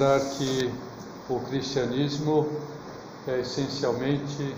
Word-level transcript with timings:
lembrar 0.00 0.20
que 0.38 0.72
o 1.28 1.38
cristianismo 1.40 2.48
é 3.28 3.40
essencialmente 3.40 4.56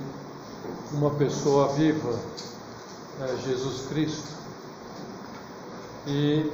uma 0.92 1.10
pessoa 1.10 1.66
viva, 1.72 2.16
é 3.20 3.36
Jesus 3.44 3.88
Cristo. 3.88 4.28
E 6.06 6.48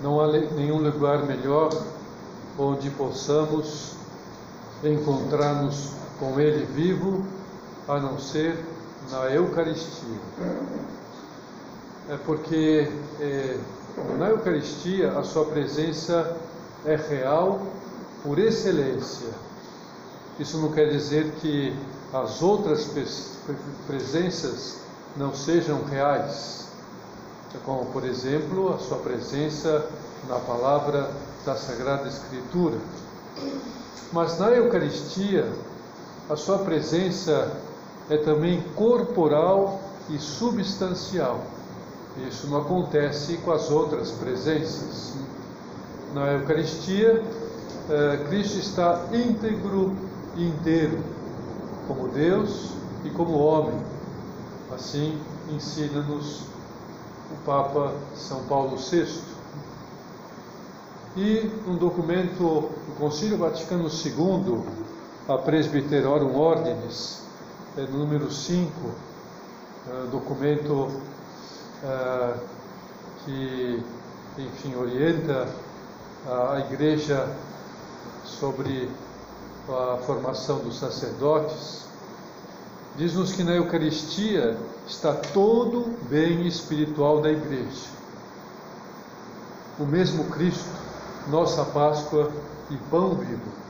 não 0.00 0.20
há 0.20 0.28
nenhum 0.28 0.78
lugar 0.78 1.24
melhor 1.24 1.70
onde 2.56 2.90
possamos 2.90 3.94
encontrar-nos 4.84 5.90
com 6.20 6.38
Ele 6.38 6.64
vivo, 6.66 7.24
a 7.88 7.98
não 7.98 8.20
ser 8.20 8.56
na 9.10 9.24
Eucaristia. 9.30 10.20
É 12.08 12.16
porque 12.24 12.88
é, 13.20 13.58
na 14.16 14.28
Eucaristia 14.28 15.18
a 15.18 15.24
sua 15.24 15.44
presença 15.46 16.36
é 16.84 16.94
real 16.94 17.60
por 18.22 18.38
excelência. 18.38 19.28
Isso 20.38 20.58
não 20.58 20.72
quer 20.72 20.90
dizer 20.90 21.32
que 21.40 21.74
as 22.12 22.42
outras 22.42 22.90
presenças 23.86 24.78
não 25.16 25.34
sejam 25.34 25.84
reais, 25.84 26.68
como, 27.64 27.86
por 27.86 28.04
exemplo, 28.04 28.74
a 28.74 28.78
sua 28.78 28.98
presença 28.98 29.86
na 30.28 30.38
palavra 30.38 31.10
da 31.44 31.56
Sagrada 31.56 32.08
Escritura. 32.08 32.78
Mas 34.12 34.38
na 34.38 34.50
Eucaristia, 34.50 35.50
a 36.28 36.36
sua 36.36 36.58
presença 36.58 37.56
é 38.08 38.16
também 38.16 38.62
corporal 38.74 39.80
e 40.08 40.18
substancial. 40.18 41.40
Isso 42.28 42.48
não 42.48 42.58
acontece 42.60 43.36
com 43.38 43.52
as 43.52 43.70
outras 43.70 44.10
presenças. 44.10 45.14
Na 46.12 46.32
Eucaristia, 46.32 47.22
eh, 47.90 48.24
Cristo 48.28 48.58
está 48.58 49.06
íntegro 49.12 49.96
e 50.36 50.46
inteiro, 50.46 51.02
como 51.88 52.06
Deus 52.08 52.70
e 53.04 53.10
como 53.10 53.36
homem. 53.36 53.78
Assim 54.72 55.20
ensina-nos 55.50 56.42
o 57.32 57.44
Papa 57.44 57.92
São 58.14 58.44
Paulo 58.44 58.76
VI. 58.76 59.20
E 61.16 61.50
um 61.66 61.74
documento 61.74 62.70
do 62.86 62.96
Concílio 62.96 63.36
Vaticano 63.36 63.88
II, 63.88 64.62
a 65.28 65.36
Presbyterorum 65.36 66.36
Ordinis, 66.36 67.24
é, 67.76 67.82
número 67.82 68.30
5, 68.30 68.70
é, 69.88 70.06
documento 70.12 70.88
que, 73.24 73.82
enfim, 74.38 74.74
orienta 74.76 75.48
a 76.28 76.60
igreja 76.60 77.26
sobre 78.38 78.90
a 79.68 79.98
formação 79.98 80.58
dos 80.58 80.78
sacerdotes, 80.78 81.84
diz-nos 82.96 83.32
que 83.32 83.42
na 83.42 83.52
Eucaristia 83.52 84.56
está 84.86 85.12
todo 85.12 85.80
o 85.80 85.96
bem 86.08 86.46
espiritual 86.46 87.20
da 87.20 87.30
igreja. 87.30 87.88
O 89.78 89.84
mesmo 89.84 90.24
Cristo, 90.24 90.68
nossa 91.28 91.64
Páscoa 91.64 92.30
e 92.70 92.76
pão 92.90 93.14
vivo. 93.14 93.60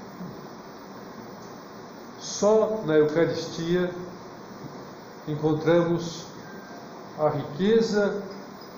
Só 2.18 2.82
na 2.86 2.94
Eucaristia 2.94 3.90
encontramos 5.28 6.24
a 7.18 7.28
riqueza 7.28 8.22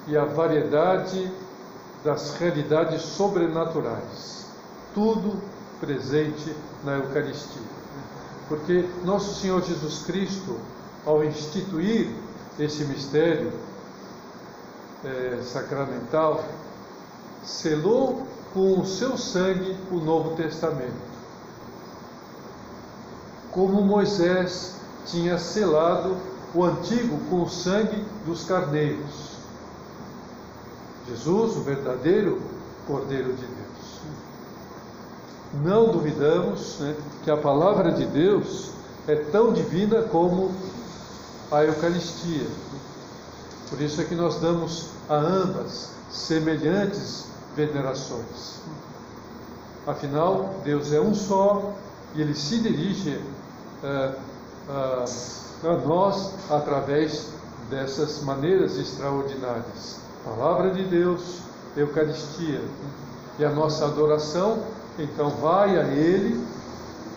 e 0.07 0.17
a 0.17 0.25
variedade 0.25 1.31
das 2.05 2.35
realidades 2.35 3.03
sobrenaturais. 3.03 4.47
Tudo 4.95 5.41
presente 5.85 6.55
na 6.85 6.93
Eucaristia. 6.93 7.61
Porque 8.49 8.89
nosso 9.05 9.41
Senhor 9.41 9.63
Jesus 9.63 10.05
Cristo, 10.05 10.57
ao 11.05 11.25
instituir 11.25 12.15
esse 12.59 12.85
mistério 12.85 13.53
é, 15.05 15.41
sacramental, 15.43 16.45
selou 17.43 18.27
com 18.55 18.81
o 18.81 18.87
seu 18.87 19.19
sangue 19.19 19.77
o 19.91 19.97
Novo 19.97 20.37
Testamento 20.37 21.13
como 23.53 23.83
Moisés 23.83 24.75
tinha 25.07 25.39
selado 25.39 26.17
o 26.55 26.65
antigo 26.65 27.19
com 27.29 27.43
o 27.43 27.49
sangue 27.49 28.05
dos 28.25 28.45
carneiros. 28.45 29.33
Jesus, 31.07 31.57
o 31.57 31.61
verdadeiro 31.61 32.41
Cordeiro 32.87 33.33
de 33.35 33.47
Deus. 33.47 33.62
Não 35.55 35.89
duvidamos 35.89 36.79
né, 36.81 36.95
que 37.25 37.31
a 37.31 37.37
palavra 37.37 37.93
de 37.93 38.07
Deus 38.07 38.71
é 39.07 39.17
tão 39.17 39.53
divina 39.53 40.03
como 40.03 40.51
a 41.51 41.65
Eucaristia. 41.65 42.47
Por 43.69 43.81
isso 43.81 44.01
é 44.01 44.05
que 44.05 44.15
nós 44.15 44.41
damos 44.41 44.89
a 45.09 45.17
ambas 45.17 45.91
semelhantes 46.11 47.27
venerações. 47.55 48.61
Afinal, 49.87 50.55
Deus 50.65 50.93
é 50.93 51.01
um 51.01 51.15
só 51.15 51.75
e 52.15 52.21
ele 52.21 52.35
se 52.35 52.59
dirige 52.61 53.19
uh, 53.83 54.15
uh, 54.69 55.69
a 55.69 55.77
nós 55.87 56.35
através 56.51 57.29
dessas 57.69 58.23
maneiras 58.23 58.77
extraordinárias. 58.77 59.97
Palavra 60.25 60.71
de 60.71 60.85
Deus, 60.85 61.39
Eucaristia. 61.77 62.61
E 63.39 63.45
a 63.45 63.51
nossa 63.51 63.87
adoração, 63.87 64.63
então, 64.99 65.31
vai 65.31 65.79
a 65.79 65.85
Ele, 65.85 66.35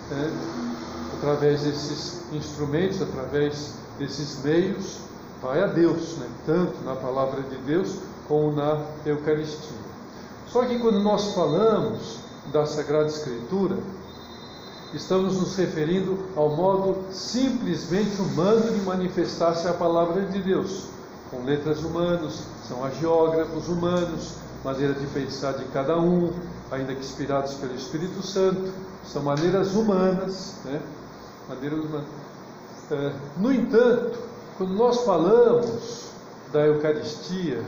né, 0.09 0.31
através 1.17 1.61
desses 1.61 2.23
instrumentos, 2.31 3.01
através 3.01 3.73
desses 3.99 4.43
meios, 4.43 4.99
vai 5.41 5.63
a 5.63 5.67
Deus, 5.67 6.17
né, 6.17 6.27
tanto 6.45 6.83
na 6.83 6.95
palavra 6.95 7.41
de 7.43 7.57
Deus 7.57 7.95
como 8.27 8.51
na 8.51 8.79
Eucaristia. 9.05 9.77
Só 10.47 10.65
que 10.65 10.79
quando 10.79 10.99
nós 10.99 11.33
falamos 11.33 12.17
da 12.51 12.65
Sagrada 12.65 13.07
Escritura, 13.07 13.77
estamos 14.93 15.37
nos 15.37 15.55
referindo 15.55 16.17
ao 16.35 16.55
modo 16.55 16.97
simplesmente 17.11 18.21
humano 18.21 18.71
de 18.71 18.81
manifestar-se 18.81 19.67
a 19.67 19.73
palavra 19.73 20.21
de 20.21 20.41
Deus, 20.41 20.85
com 21.29 21.43
letras 21.43 21.79
humanas, 21.79 22.43
são 22.67 22.85
agiógrafos 22.85 23.67
humanos, 23.67 24.35
maneira 24.65 24.95
de 24.95 25.05
pensar 25.07 25.53
de 25.53 25.63
cada 25.65 25.95
um, 25.95 26.33
ainda 26.71 26.95
que 26.95 26.99
inspirados 26.99 27.53
pelo 27.53 27.75
Espírito 27.75 28.25
Santo, 28.25 28.73
são 29.05 29.21
maneiras 29.21 29.75
humanas, 29.75 30.55
né? 30.65 30.81
Maneiras 31.47 31.85
humanas. 31.85 32.07
É, 32.89 33.13
no 33.37 33.53
entanto, 33.53 34.17
quando 34.57 34.73
nós 34.73 35.01
falamos 35.03 36.05
da 36.51 36.65
Eucaristia, 36.65 37.63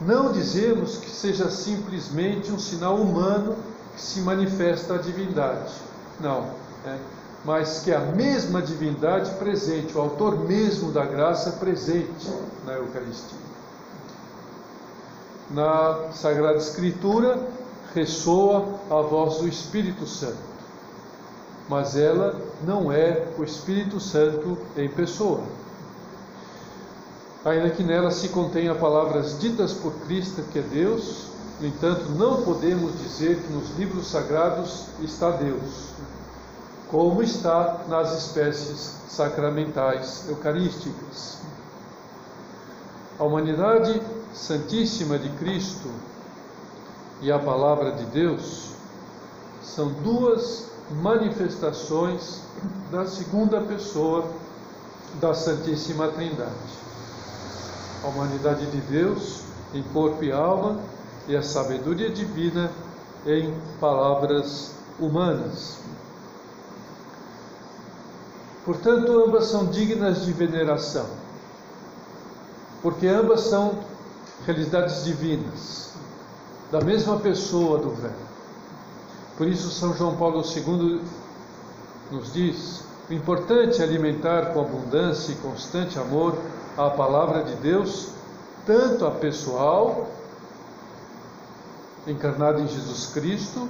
não 0.00 0.32
dizemos 0.32 0.96
que 0.96 1.08
seja 1.08 1.48
simplesmente 1.48 2.50
um 2.50 2.58
sinal 2.58 2.96
humano 2.96 3.54
que 3.94 4.02
se 4.02 4.20
manifesta 4.20 4.94
a 4.94 4.98
divindade. 4.98 5.72
Não. 6.20 6.50
É, 6.84 6.98
mas 7.44 7.80
que 7.80 7.92
a 7.92 8.00
mesma 8.00 8.60
divindade 8.60 9.30
presente, 9.34 9.96
o 9.96 10.00
autor 10.00 10.40
mesmo 10.40 10.90
da 10.90 11.04
graça 11.04 11.52
presente 11.52 12.28
na 12.66 12.72
Eucaristia. 12.72 13.51
Na 15.52 16.10
Sagrada 16.12 16.56
Escritura 16.56 17.38
ressoa 17.94 18.80
a 18.90 19.02
voz 19.02 19.36
do 19.38 19.46
Espírito 19.46 20.06
Santo, 20.06 20.38
mas 21.68 21.94
ela 21.94 22.40
não 22.64 22.90
é 22.90 23.26
o 23.38 23.44
Espírito 23.44 24.00
Santo 24.00 24.56
em 24.76 24.88
pessoa. 24.88 25.42
Ainda 27.44 27.68
que 27.68 27.82
nela 27.82 28.10
se 28.10 28.30
contenha 28.30 28.74
palavras 28.74 29.38
ditas 29.38 29.74
por 29.74 29.92
Cristo, 30.06 30.42
que 30.52 30.58
é 30.58 30.62
Deus, 30.62 31.26
no 31.60 31.66
entanto, 31.66 32.10
não 32.12 32.42
podemos 32.42 32.98
dizer 32.98 33.36
que 33.36 33.52
nos 33.52 33.76
livros 33.76 34.06
sagrados 34.06 34.86
está 35.02 35.30
Deus, 35.32 35.90
como 36.90 37.22
está 37.22 37.82
nas 37.88 38.16
espécies 38.16 38.96
sacramentais 39.08 40.24
eucarísticas. 40.30 41.38
A 43.18 43.24
humanidade 43.24 44.00
santíssima 44.32 45.18
de 45.18 45.28
Cristo 45.30 45.90
e 47.20 47.30
a 47.30 47.38
palavra 47.38 47.92
de 47.92 48.04
Deus 48.06 48.70
são 49.62 49.88
duas 49.88 50.70
manifestações 50.90 52.40
da 52.90 53.06
segunda 53.06 53.60
pessoa 53.60 54.24
da 55.20 55.34
Santíssima 55.34 56.08
Trindade. 56.08 56.82
A 58.02 58.08
humanidade 58.08 58.66
de 58.66 58.80
Deus 58.80 59.42
em 59.72 59.82
corpo 59.82 60.24
e 60.24 60.32
alma 60.32 60.80
e 61.28 61.36
a 61.36 61.42
sabedoria 61.42 62.10
divina 62.10 62.70
em 63.24 63.54
palavras 63.80 64.72
humanas. 64.98 65.78
Portanto, 68.64 69.24
ambas 69.24 69.46
são 69.46 69.66
dignas 69.66 70.24
de 70.24 70.32
veneração, 70.32 71.06
porque 72.80 73.06
ambas 73.06 73.42
são 73.42 73.78
realidades 74.46 75.04
divinas, 75.04 75.92
da 76.70 76.80
mesma 76.80 77.18
pessoa 77.18 77.78
do 77.78 77.90
Verbo. 77.90 78.16
Por 79.36 79.46
isso, 79.46 79.70
São 79.70 79.94
João 79.94 80.16
Paulo 80.16 80.42
II 80.42 81.00
nos 82.10 82.32
diz: 82.32 82.84
o 83.08 83.12
importante 83.12 83.80
é 83.80 83.84
alimentar 83.84 84.52
com 84.52 84.60
abundância 84.60 85.32
e 85.32 85.36
constante 85.36 85.98
amor 85.98 86.38
a 86.76 86.90
palavra 86.90 87.42
de 87.44 87.54
Deus, 87.56 88.08
tanto 88.66 89.04
a 89.04 89.10
pessoal, 89.10 90.08
encarnada 92.06 92.60
em 92.60 92.68
Jesus 92.68 93.06
Cristo, 93.12 93.68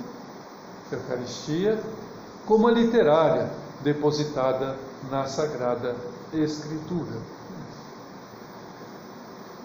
Eucaristia, 0.91 1.83
como 2.47 2.69
a 2.69 2.71
literária, 2.71 3.51
depositada 3.81 4.77
na 5.11 5.27
Sagrada 5.27 5.97
Escritura. 6.33 7.17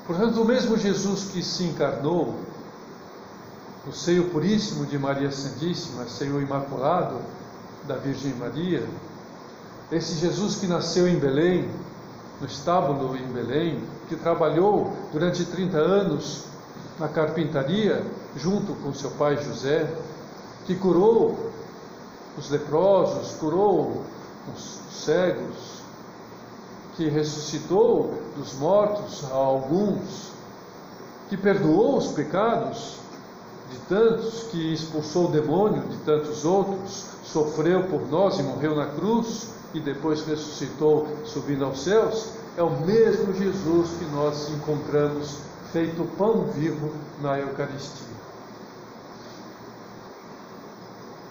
Portanto, 0.08 0.42
o 0.42 0.46
mesmo 0.46 0.78
Jesus 0.78 1.26
que 1.26 1.44
se 1.44 1.66
encarnou 1.66 2.34
no 3.86 3.92
seio 3.92 4.30
puríssimo 4.30 4.86
de 4.86 4.98
Maria 4.98 5.30
Santíssima, 5.32 6.06
seio 6.08 6.42
imaculado 6.42 7.18
da 7.86 7.96
Virgem 7.96 8.34
Maria, 8.36 8.88
esse 9.92 10.16
Jesus 10.16 10.56
que 10.56 10.68
nasceu 10.68 11.08
em 11.10 11.20
Belém, 11.20 11.70
no 12.40 12.48
estábulo 12.48 13.18
em 13.18 13.28
Belém, 13.34 13.84
que 14.08 14.16
trabalhou 14.16 14.94
durante 15.12 15.44
30 15.44 15.78
anos 15.78 16.44
na 16.98 17.10
carpintaria 17.10 18.04
junto 18.36 18.74
com 18.76 18.94
seu 18.94 19.12
pai 19.12 19.38
José, 19.44 19.94
que 20.66 20.76
curou 20.76 21.52
os 22.38 22.50
leprosos, 22.50 23.34
curou 23.34 24.04
os 24.54 24.80
cegos, 24.92 25.77
que 26.98 27.08
ressuscitou 27.08 28.12
dos 28.36 28.56
mortos 28.56 29.24
a 29.32 29.36
alguns, 29.36 30.32
que 31.30 31.38
perdoou 31.38 31.98
os 31.98 32.08
pecados 32.08 32.98
de 33.72 33.78
tantos, 33.88 34.48
que 34.50 34.74
expulsou 34.74 35.28
o 35.28 35.32
demônio 35.32 35.84
de 35.84 35.98
tantos 35.98 36.44
outros, 36.44 37.06
sofreu 37.24 37.84
por 37.84 38.10
nós 38.10 38.40
e 38.40 38.44
morreu 38.44 38.76
na 38.76 38.88
cruz 38.88 39.50
e 39.76 39.80
depois 39.80 40.26
ressuscitou 40.26 41.08
subindo 41.24 41.66
aos 41.66 41.84
céus, 41.84 42.32
é 42.58 42.64
o 42.64 42.72
mesmo 42.82 43.32
Jesus 43.34 43.92
que 44.00 44.06
nós 44.06 44.50
encontramos 44.50 45.38
feito 45.72 46.04
pão 46.18 46.46
vivo 46.46 46.92
na 47.22 47.38
Eucaristia. 47.38 48.08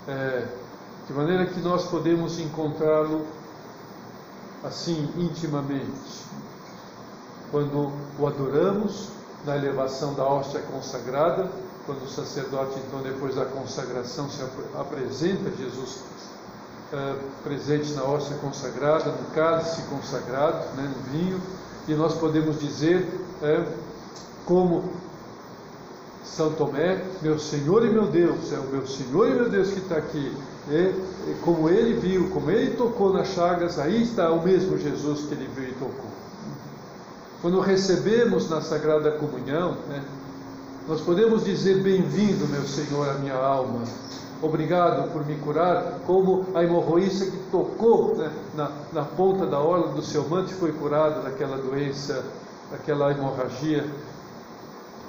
É, 0.06 0.46
de 1.08 1.12
maneira 1.12 1.46
que 1.46 1.58
nós 1.60 1.88
podemos 1.88 2.38
encontrá-lo 2.38 3.26
assim 4.66 5.08
intimamente, 5.16 6.24
quando 7.50 7.92
o 8.18 8.26
adoramos 8.26 9.08
na 9.44 9.56
elevação 9.56 10.14
da 10.14 10.24
hóstia 10.24 10.60
consagrada, 10.60 11.48
quando 11.86 12.04
o 12.04 12.08
sacerdote, 12.08 12.78
então, 12.86 13.00
depois 13.00 13.36
da 13.36 13.44
consagração, 13.44 14.28
se 14.28 14.42
apresenta 14.74 15.50
Jesus 15.56 16.00
é, 16.92 17.16
presente 17.44 17.92
na 17.92 18.02
hóstia 18.02 18.36
consagrada, 18.38 19.10
no 19.10 19.30
cálice 19.34 19.82
consagrado, 19.82 20.74
né, 20.76 20.92
no 20.94 21.12
vinho, 21.12 21.40
e 21.86 21.94
nós 21.94 22.14
podemos 22.14 22.58
dizer, 22.58 23.08
é, 23.42 23.64
como 24.44 24.90
São 26.26 26.52
Tomé, 26.52 27.02
meu 27.22 27.38
Senhor 27.38 27.86
e 27.86 27.88
meu 27.88 28.06
Deus, 28.06 28.52
é 28.52 28.58
o 28.58 28.64
meu 28.64 28.86
Senhor 28.86 29.28
e 29.28 29.34
meu 29.34 29.48
Deus 29.48 29.70
que 29.70 29.78
está 29.78 29.96
aqui. 29.96 30.32
É, 30.70 30.92
como 31.42 31.68
ele 31.68 31.98
viu, 31.98 32.28
como 32.30 32.50
ele 32.50 32.72
tocou 32.76 33.12
nas 33.12 33.28
chagas, 33.28 33.78
aí 33.78 34.02
está 34.02 34.30
o 34.32 34.42
mesmo 34.42 34.76
Jesus 34.76 35.26
que 35.26 35.34
ele 35.34 35.48
viu 35.54 35.68
e 35.68 35.72
tocou. 35.72 36.10
Quando 37.40 37.60
recebemos 37.60 38.50
na 38.50 38.60
Sagrada 38.60 39.12
Comunhão, 39.12 39.76
né, 39.88 40.02
nós 40.88 41.00
podemos 41.00 41.44
dizer: 41.44 41.82
Bem-vindo, 41.82 42.46
meu 42.48 42.62
Senhor, 42.62 43.08
a 43.08 43.14
minha 43.14 43.34
alma. 43.34 43.82
Obrigado 44.42 45.10
por 45.12 45.24
me 45.24 45.36
curar, 45.36 46.00
como 46.06 46.46
a 46.54 46.62
hemorroísta 46.62 47.24
que 47.24 47.38
tocou 47.50 48.16
né, 48.16 48.30
na, 48.54 48.70
na 48.92 49.02
ponta 49.02 49.46
da 49.46 49.58
orla 49.58 49.88
do 49.92 50.02
seu 50.02 50.28
manto 50.28 50.50
e 50.50 50.54
foi 50.54 50.72
curada 50.72 51.22
daquela 51.22 51.56
doença, 51.56 52.22
daquela 52.70 53.10
hemorragia. 53.12 53.86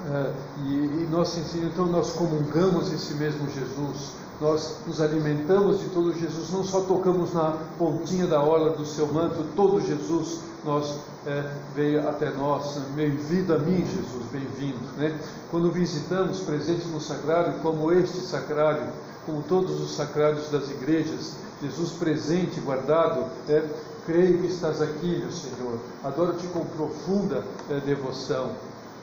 É, 0.05 0.33
e, 0.65 0.73
e 0.73 1.07
nós, 1.09 1.35
então 1.55 1.87
nós 1.87 2.11
comungamos 2.11 2.93
esse 2.93 3.15
mesmo 3.15 3.49
Jesus, 3.49 4.11
nós 4.39 4.77
nos 4.85 5.01
alimentamos 5.01 5.79
de 5.79 5.89
todo 5.89 6.13
Jesus, 6.13 6.51
não 6.51 6.63
só 6.63 6.81
tocamos 6.81 7.33
na 7.33 7.57
pontinha 7.77 8.27
da 8.27 8.41
orla 8.41 8.71
do 8.71 8.85
seu 8.85 9.07
manto, 9.07 9.43
todo 9.55 9.81
Jesus 9.81 10.39
nós 10.63 10.99
é, 11.25 11.49
veio 11.75 12.07
até 12.07 12.29
nós, 12.31 12.77
bem-vindo 12.93 13.53
a 13.53 13.57
mim, 13.57 13.85
Jesus, 13.85 14.23
bem-vindo. 14.31 14.79
Né? 14.97 15.17
Quando 15.49 15.71
visitamos 15.71 16.41
presente 16.41 16.87
no 16.87 16.99
sacrário, 16.99 17.53
como 17.61 17.91
este 17.91 18.19
sacrário, 18.19 18.83
como 19.25 19.41
todos 19.43 19.81
os 19.81 19.95
sacrários 19.95 20.49
das 20.49 20.69
igrejas, 20.69 21.33
Jesus 21.61 21.91
presente, 21.91 22.59
guardado, 22.59 23.25
é, 23.49 23.63
creio 24.05 24.37
que 24.39 24.47
estás 24.47 24.81
aqui, 24.81 25.19
meu 25.19 25.31
Senhor, 25.31 25.79
adoro-te 26.03 26.45
com 26.47 26.63
profunda 26.65 27.43
é, 27.69 27.79
devoção, 27.79 28.51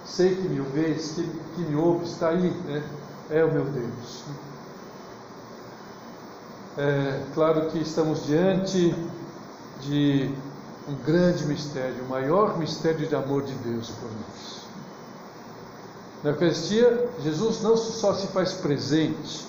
sei 0.04 0.36
que 0.36 0.48
me 0.48 0.60
ouves, 0.60 1.12
que, 1.12 1.22
que 1.56 1.60
me 1.62 1.76
ouves, 1.76 2.10
está 2.10 2.28
aí, 2.28 2.50
né? 2.66 2.82
é 3.30 3.44
o 3.44 3.52
meu 3.52 3.64
Deus. 3.64 4.22
É 6.76 7.22
claro 7.34 7.70
que 7.70 7.78
estamos 7.78 8.26
diante 8.26 8.94
de 9.80 10.30
um 10.88 10.94
grande 11.04 11.46
mistério, 11.46 12.04
o 12.04 12.08
maior 12.08 12.58
mistério 12.58 13.06
de 13.06 13.14
amor 13.14 13.42
de 13.42 13.54
Deus 13.54 13.90
por 13.90 14.10
nós. 14.10 14.64
Na 16.22 16.30
Eucaristia, 16.30 17.08
Jesus 17.22 17.62
não 17.62 17.76
só 17.76 18.14
se 18.14 18.26
faz 18.28 18.54
presente, 18.54 19.46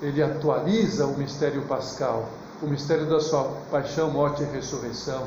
ele 0.00 0.22
atualiza 0.22 1.06
o 1.06 1.16
mistério 1.16 1.62
pascal, 1.62 2.28
o 2.62 2.66
mistério 2.66 3.06
da 3.06 3.20
sua 3.20 3.44
paixão, 3.70 4.10
morte 4.10 4.42
e 4.42 4.46
ressurreição. 4.46 5.26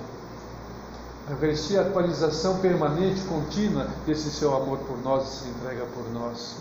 A 1.27 1.31
Eucaristia 1.31 1.79
é 1.79 1.83
a 1.83 1.87
atualização 1.87 2.59
permanente, 2.59 3.21
contínua 3.21 3.87
desse 4.05 4.29
seu 4.29 4.55
amor 4.55 4.79
por 4.79 5.01
nós 5.01 5.27
se 5.27 5.47
entrega 5.47 5.85
por 5.85 6.11
nós. 6.11 6.57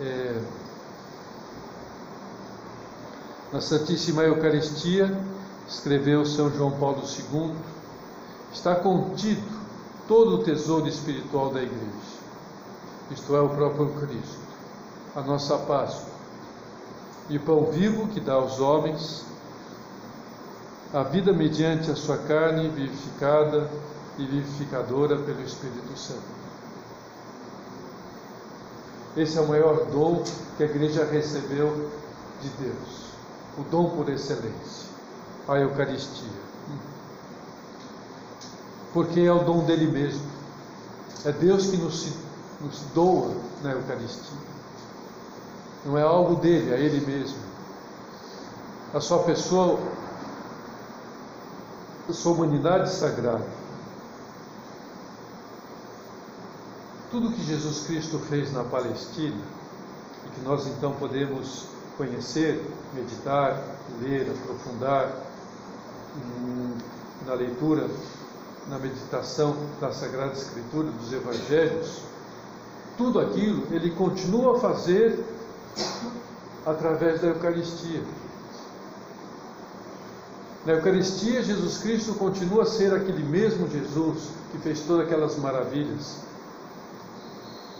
É... 0.00 0.42
Na 3.52 3.60
Santíssima 3.60 4.22
Eucaristia, 4.22 5.12
escreveu 5.68 6.24
São 6.24 6.50
João 6.50 6.72
Paulo 6.72 7.02
II, 7.02 7.54
está 8.52 8.74
contido 8.76 9.42
todo 10.06 10.36
o 10.36 10.44
tesouro 10.44 10.86
espiritual 10.86 11.50
da 11.50 11.62
Igreja, 11.62 12.16
isto 13.10 13.34
é, 13.34 13.40
o 13.40 13.48
próprio 13.48 13.88
Cristo 14.00 14.46
a 15.16 15.22
nossa 15.22 15.56
Páscoa, 15.56 16.12
e 17.30 17.38
pão 17.38 17.64
vivo 17.72 18.06
que 18.08 18.20
dá 18.20 18.34
aos 18.34 18.60
homens 18.60 19.24
a 20.96 21.02
vida 21.02 21.32
mediante 21.32 21.90
a 21.90 21.96
sua 21.96 22.16
carne 22.16 22.68
vivificada 22.68 23.68
e 24.18 24.24
vivificadora 24.24 25.16
pelo 25.18 25.42
Espírito 25.42 25.98
Santo. 25.98 26.36
Esse 29.16 29.36
é 29.38 29.40
o 29.40 29.48
maior 29.48 29.84
dom 29.86 30.24
que 30.56 30.62
a 30.62 30.66
igreja 30.66 31.04
recebeu 31.04 31.90
de 32.40 32.48
Deus, 32.60 33.10
o 33.58 33.62
dom 33.70 33.90
por 33.90 34.08
excelência, 34.08 34.88
a 35.46 35.58
Eucaristia. 35.58 36.46
Porque 38.92 39.20
é 39.20 39.32
o 39.32 39.44
dom 39.44 39.64
dele 39.64 39.86
mesmo. 39.86 40.26
É 41.24 41.32
Deus 41.32 41.66
que 41.66 41.76
nos, 41.76 42.12
nos 42.60 42.80
doa 42.94 43.34
na 43.62 43.72
Eucaristia 43.72 44.46
não 45.86 45.96
é 45.96 46.02
algo 46.02 46.34
dele, 46.36 46.74
é 46.74 46.80
ele 46.80 47.06
mesmo. 47.06 47.38
A 48.92 49.00
sua 49.00 49.20
pessoa, 49.20 49.78
sua 52.12 52.32
humanidade 52.32 52.90
sagrada. 52.90 53.46
Tudo 57.10 57.32
que 57.32 57.42
Jesus 57.42 57.86
Cristo 57.86 58.18
fez 58.18 58.52
na 58.52 58.64
Palestina, 58.64 59.42
e 60.26 60.28
que 60.34 60.40
nós 60.42 60.66
então 60.66 60.92
podemos 60.92 61.66
conhecer, 61.96 62.62
meditar, 62.94 63.62
ler, 64.00 64.30
aprofundar 64.30 65.12
hum, 66.16 66.76
na 67.26 67.34
leitura, 67.34 67.88
na 68.68 68.78
meditação 68.78 69.56
da 69.80 69.92
Sagrada 69.92 70.32
Escritura, 70.32 70.90
dos 70.90 71.12
Evangelhos, 71.12 72.02
tudo 72.96 73.20
aquilo 73.20 73.66
ele 73.70 73.90
continua 73.90 74.56
a 74.56 74.60
fazer 74.60 75.24
através 76.64 77.20
da 77.20 77.28
Eucaristia. 77.28 78.02
Na 80.66 80.72
Eucaristia, 80.72 81.44
Jesus 81.44 81.78
Cristo 81.78 82.12
continua 82.14 82.64
a 82.64 82.66
ser 82.66 82.92
aquele 82.92 83.22
mesmo 83.22 83.68
Jesus 83.68 84.30
que 84.50 84.58
fez 84.58 84.80
todas 84.80 85.06
aquelas 85.06 85.36
maravilhas 85.36 86.16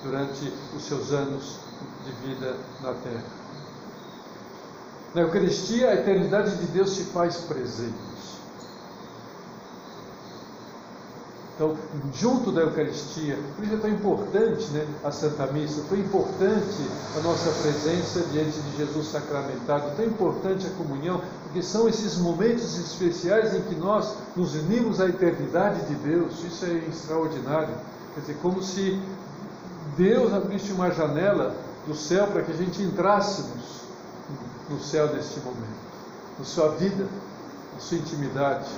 durante 0.04 0.52
os 0.76 0.84
seus 0.84 1.10
anos 1.10 1.56
de 2.04 2.28
vida 2.28 2.54
na 2.80 2.94
terra. 2.94 3.24
Na 5.12 5.22
Eucaristia, 5.22 5.90
a 5.90 5.94
eternidade 5.94 6.56
de 6.58 6.66
Deus 6.66 6.90
se 6.90 7.04
faz 7.06 7.38
presente. 7.38 8.16
Então, 11.56 11.74
junto 12.14 12.52
da 12.52 12.60
Eucaristia, 12.60 13.38
por 13.56 13.64
isso 13.64 13.74
é 13.74 13.78
tão 13.78 13.90
importante 13.90 14.66
né, 14.72 14.86
a 15.02 15.10
Santa 15.10 15.46
Missa, 15.46 15.82
tão 15.88 15.98
importante 15.98 16.86
a 17.16 17.20
nossa 17.20 17.50
presença 17.62 18.20
diante 18.30 18.60
de 18.60 18.76
Jesus 18.76 19.08
sacramentado, 19.08 19.96
tão 19.96 20.04
importante 20.04 20.66
a 20.66 20.70
comunhão, 20.70 21.22
porque 21.56 21.62
são 21.62 21.88
esses 21.88 22.18
momentos 22.18 22.78
especiais 22.78 23.54
em 23.54 23.62
que 23.62 23.74
nós 23.76 24.14
nos 24.36 24.54
unimos 24.54 25.00
à 25.00 25.06
eternidade 25.06 25.86
de 25.86 25.94
Deus, 25.94 26.44
isso 26.44 26.66
é 26.66 26.74
extraordinário. 26.86 27.74
Quer 28.12 28.20
dizer, 28.20 28.36
como 28.42 28.62
se 28.62 29.00
Deus 29.96 30.34
abrisse 30.34 30.70
uma 30.72 30.90
janela 30.90 31.56
do 31.86 31.94
céu 31.94 32.26
para 32.26 32.42
que 32.42 32.52
a 32.52 32.54
gente 32.54 32.82
entrássemos 32.82 33.80
no 34.68 34.78
céu 34.80 35.14
neste 35.14 35.40
momento, 35.40 35.80
na 36.38 36.44
sua 36.44 36.68
vida, 36.72 37.06
na 37.72 37.80
sua 37.80 37.96
intimidade. 37.96 38.68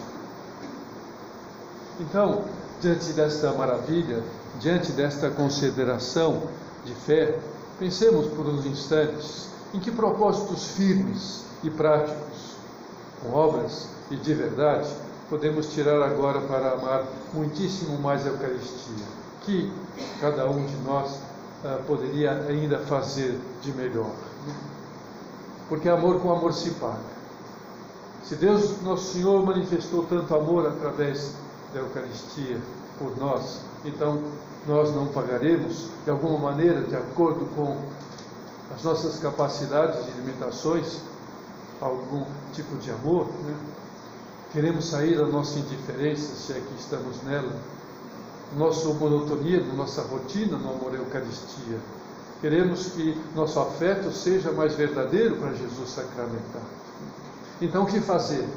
Então, 1.99 2.45
diante 2.81 3.13
desta 3.13 3.51
maravilha, 3.55 4.23
diante 4.61 4.93
desta 4.93 5.31
consideração 5.31 6.45
de 6.85 6.95
fé, 6.95 7.41
pensemos 7.77 8.29
por 8.29 8.47
uns 8.47 8.65
instantes 8.65 9.49
em 9.75 9.81
que 9.81 9.91
propósitos 9.91 10.69
firmes 10.77 11.43
e 11.65 11.71
práticos, 11.71 12.38
com 13.23 13.35
obras 13.35 13.89
e 14.11 14.17
de 14.17 14.35
verdade, 14.35 14.89
podemos 15.29 15.73
tirar 15.73 16.03
agora 16.03 16.41
para 16.41 16.73
amar 16.73 17.05
muitíssimo 17.33 17.99
mais 17.99 18.27
a 18.27 18.31
Eucaristia, 18.31 19.05
que 19.43 19.73
cada 20.21 20.49
um 20.49 20.65
de 20.65 20.77
nós 20.79 21.17
uh, 21.65 21.83
poderia 21.87 22.33
ainda 22.49 22.79
fazer 22.79 23.39
de 23.63 23.73
melhor. 23.73 24.11
Porque 25.69 25.89
amor 25.89 26.21
com 26.21 26.33
amor 26.33 26.55
se 26.55 26.71
paga. 26.73 27.19
Se 28.25 28.37
Deus, 28.37 28.81
nosso 28.83 29.13
Senhor, 29.13 29.45
manifestou 29.45 30.05
tanto 30.05 30.35
amor 30.35 30.67
através 30.67 31.35
da 31.73 31.81
Eucaristia 31.81 32.59
por 32.99 33.17
nós, 33.19 33.61
então 33.85 34.23
nós 34.67 34.95
não 34.95 35.07
pagaremos 35.07 35.89
de 36.05 36.11
alguma 36.11 36.51
maneira, 36.51 36.83
de 36.83 36.97
acordo 36.97 37.47
com 37.55 37.77
as 38.75 38.83
nossas 38.83 39.19
capacidades 39.19 40.07
e 40.07 40.21
limitações, 40.21 41.01
algum 41.81 42.25
tipo 42.53 42.77
de 42.77 42.91
amor. 42.91 43.27
Né? 43.45 43.55
Queremos 44.53 44.87
sair 44.87 45.17
da 45.17 45.27
nossa 45.27 45.59
indiferença, 45.59 46.35
se 46.35 46.53
é 46.53 46.61
que 46.61 46.81
estamos 46.81 47.23
nela, 47.23 47.53
nossa 48.57 48.89
monotonia, 48.89 49.63
da 49.63 49.73
nossa 49.75 50.03
rotina 50.03 50.57
no 50.57 50.71
amor 50.71 50.93
à 50.95 50.97
Eucaristia. 50.97 51.79
Queremos 52.41 52.87
que 52.93 53.21
nosso 53.35 53.59
afeto 53.61 54.11
seja 54.13 54.53
mais 54.53 54.75
verdadeiro 54.75 55.37
para 55.37 55.53
Jesus 55.53 55.91
sacramentado. 55.91 56.65
Então, 57.61 57.83
o 57.83 57.87
que 57.87 58.01
fazer? 58.01 58.49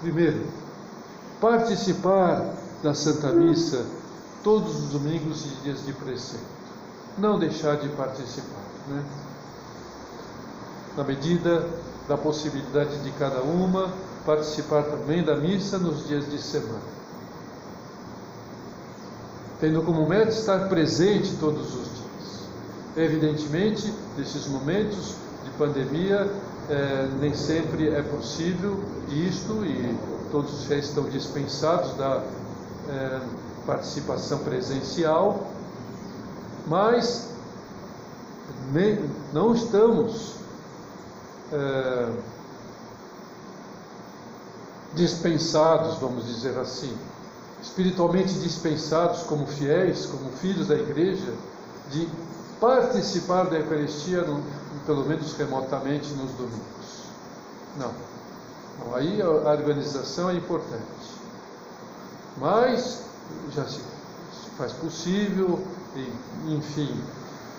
Primeiro, 0.00 0.46
participar 1.40 2.54
da 2.82 2.94
Santa 2.94 3.32
Missa 3.32 3.84
todos 4.42 4.76
os 4.76 4.90
domingos 4.90 5.44
e 5.44 5.48
dias 5.62 5.84
de 5.84 5.92
preceito. 5.92 6.44
Não 7.18 7.38
deixar 7.38 7.76
de 7.76 7.88
participar. 7.90 8.62
Né? 8.88 9.04
Na 10.96 11.04
medida 11.04 11.66
da 12.08 12.16
possibilidade 12.16 12.98
de 12.98 13.10
cada 13.12 13.40
uma, 13.40 13.92
participar 14.26 14.82
também 14.82 15.22
da 15.22 15.36
missa 15.36 15.78
nos 15.78 16.06
dias 16.06 16.28
de 16.30 16.40
semana. 16.40 16.92
Tendo 19.60 19.82
como 19.82 20.08
meta 20.08 20.30
estar 20.30 20.68
presente 20.68 21.34
todos 21.38 21.74
os 21.74 21.84
dias. 21.84 22.48
Evidentemente, 22.96 23.92
nesses 24.18 24.46
momentos 24.46 25.14
de 25.44 25.50
pandemia, 25.52 26.30
é, 26.68 27.08
nem 27.20 27.34
sempre 27.34 27.88
é 27.88 28.02
possível 28.02 28.78
isto 29.08 29.64
e 29.64 29.96
todos 30.30 30.52
os 30.52 30.64
fiéis 30.64 30.86
estão 30.86 31.04
dispensados 31.04 31.94
da 31.96 32.22
é, 32.88 33.20
participação 33.66 34.38
presencial, 34.38 35.46
mas 36.66 37.28
nem, 38.72 38.98
não 39.32 39.54
estamos 39.54 40.41
é, 41.52 42.08
dispensados, 44.94 45.98
vamos 45.98 46.26
dizer 46.26 46.58
assim, 46.58 46.96
espiritualmente 47.62 48.34
dispensados 48.34 49.22
como 49.22 49.46
fiéis, 49.46 50.06
como 50.06 50.30
filhos 50.32 50.68
da 50.68 50.74
igreja, 50.74 51.32
de 51.90 52.08
participar 52.60 53.44
da 53.44 53.58
Eucaristia 53.58 54.22
no, 54.22 54.42
pelo 54.86 55.04
menos 55.04 55.32
remotamente 55.34 56.08
nos 56.14 56.30
domingos. 56.32 57.02
Não. 57.78 57.92
Aí 58.94 59.22
a 59.22 59.28
organização 59.28 60.30
é 60.30 60.34
importante. 60.34 61.12
Mas 62.36 63.02
já 63.54 63.64
se 63.66 63.80
faz 64.56 64.72
possível, 64.72 65.60
e, 65.94 66.54
enfim, 66.54 66.94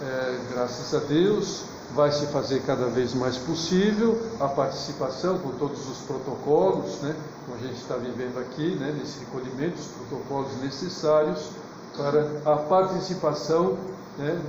é, 0.01 0.39
graças 0.51 0.93
a 0.93 1.05
Deus, 1.05 1.63
vai 1.93 2.11
se 2.11 2.25
fazer 2.27 2.61
cada 2.61 2.87
vez 2.87 3.13
mais 3.13 3.37
possível 3.37 4.19
a 4.39 4.47
participação 4.47 5.37
com 5.37 5.51
todos 5.51 5.87
os 5.89 5.97
protocolos, 5.99 7.01
né, 7.01 7.15
como 7.45 7.57
a 7.57 7.61
gente 7.61 7.79
está 7.79 7.95
vivendo 7.95 8.39
aqui, 8.39 8.75
né, 8.75 8.95
nesse 8.97 9.19
recolhimento, 9.19 9.79
os 9.79 9.87
protocolos 9.87 10.61
necessários 10.61 11.49
para 11.95 12.51
a 12.51 12.57
participação, 12.57 13.77
né, 14.17 14.41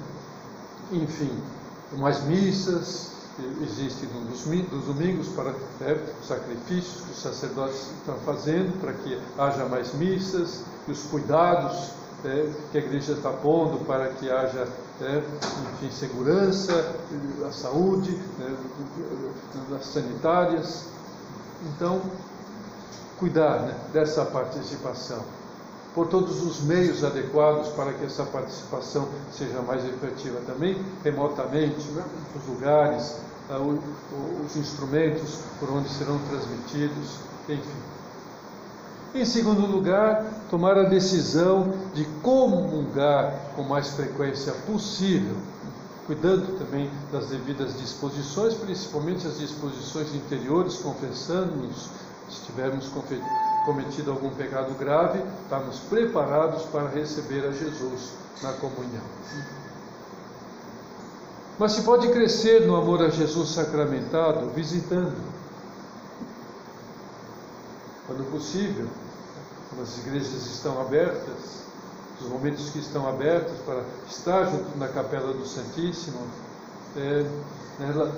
enfim, 0.93 1.31
mais 1.93 2.23
missas, 2.25 3.15
existem 3.63 4.09
nos 4.71 4.85
domingos 4.85 5.29
para 5.29 5.51
né, 5.81 6.01
sacrifícios 6.27 7.03
que 7.03 7.11
os 7.11 7.19
sacerdotes 7.19 7.91
estão 7.99 8.15
fazendo 8.25 8.81
para 8.81 8.93
que 8.93 9.19
haja 9.37 9.65
mais 9.67 9.93
missas 9.95 10.63
e 10.87 10.93
os 10.93 11.03
cuidados 11.05 11.91
né, 12.23 12.53
que 12.71 12.79
a 12.79 12.81
igreja 12.81 13.13
está 13.13 13.31
pondo 13.31 13.85
para 13.85 14.09
que 14.09 14.31
haja 14.31 14.69
né, 15.01 15.23
enfim, 15.75 15.91
segurança, 15.91 16.95
a 17.47 17.53
saúde, 17.53 18.13
né, 18.39 18.57
as 19.77 19.87
sanitárias. 19.87 20.87
Então, 21.75 22.01
cuidar 23.19 23.61
né, 23.61 23.75
dessa 23.93 24.25
participação 24.25 25.23
por 25.95 26.09
todos 26.09 26.43
os 26.43 26.61
meios 26.63 27.05
adequados 27.05 27.69
para 27.69 27.93
que 27.93 28.05
essa 28.05 28.25
participação 28.25 29.09
seja 29.33 29.63
mais 29.63 29.85
efetiva 29.85 30.41
também, 30.45 30.77
remotamente, 31.05 31.87
né? 31.93 32.05
os 32.35 32.49
lugares, 32.49 33.17
ah, 33.49 33.59
os 34.45 34.57
instrumentos 34.57 35.39
por 35.61 35.71
onde 35.71 35.89
serão 35.89 36.19
transmitidos, 36.29 37.19
enfim. 37.49 37.94
Em 39.15 39.25
segundo 39.25 39.65
lugar, 39.65 40.25
tomar 40.51 40.77
a 40.77 40.83
decisão 40.83 41.73
de 41.95 42.05
comungar 42.21 43.33
com 43.55 43.63
mais 43.63 43.91
frequência 43.91 44.53
possível, 44.67 45.37
cuidando 46.05 46.59
também 46.59 46.91
das 47.13 47.27
devidas 47.29 47.79
disposições, 47.79 48.55
principalmente 48.55 49.25
as 49.25 49.39
disposições 49.39 50.13
interiores, 50.13 50.79
confessando-nos, 50.79 51.91
se 52.29 52.41
tivermos 52.47 52.91
cometido 53.65 54.11
algum 54.11 54.31
pecado 54.31 54.75
grave, 54.75 55.21
estamos 55.45 55.79
preparados 55.89 56.65
para 56.65 56.89
receber 56.89 57.47
a 57.47 57.53
Jesus 57.53 58.11
na 58.43 58.53
comunhão. 58.55 59.05
Mas 61.57 61.71
se 61.71 61.83
pode 61.83 62.09
crescer 62.09 62.67
no 62.67 62.75
amor 62.75 63.01
a 63.01 63.11
Jesus 63.11 63.51
sacramentado 63.51 64.51
visitando. 64.51 65.15
Quando 68.07 68.29
possível, 68.31 68.87
as 69.83 69.99
igrejas 69.99 70.47
estão 70.47 70.81
abertas, 70.81 71.65
os 72.21 72.29
momentos 72.29 72.71
que 72.71 72.79
estão 72.79 73.09
abertos 73.09 73.55
para 73.65 73.83
estar 74.09 74.45
junto 74.47 74.79
na 74.79 74.89
capela 74.89 75.33
do 75.33 75.47
Santíssimo, 75.47 76.21
é, 76.97 77.27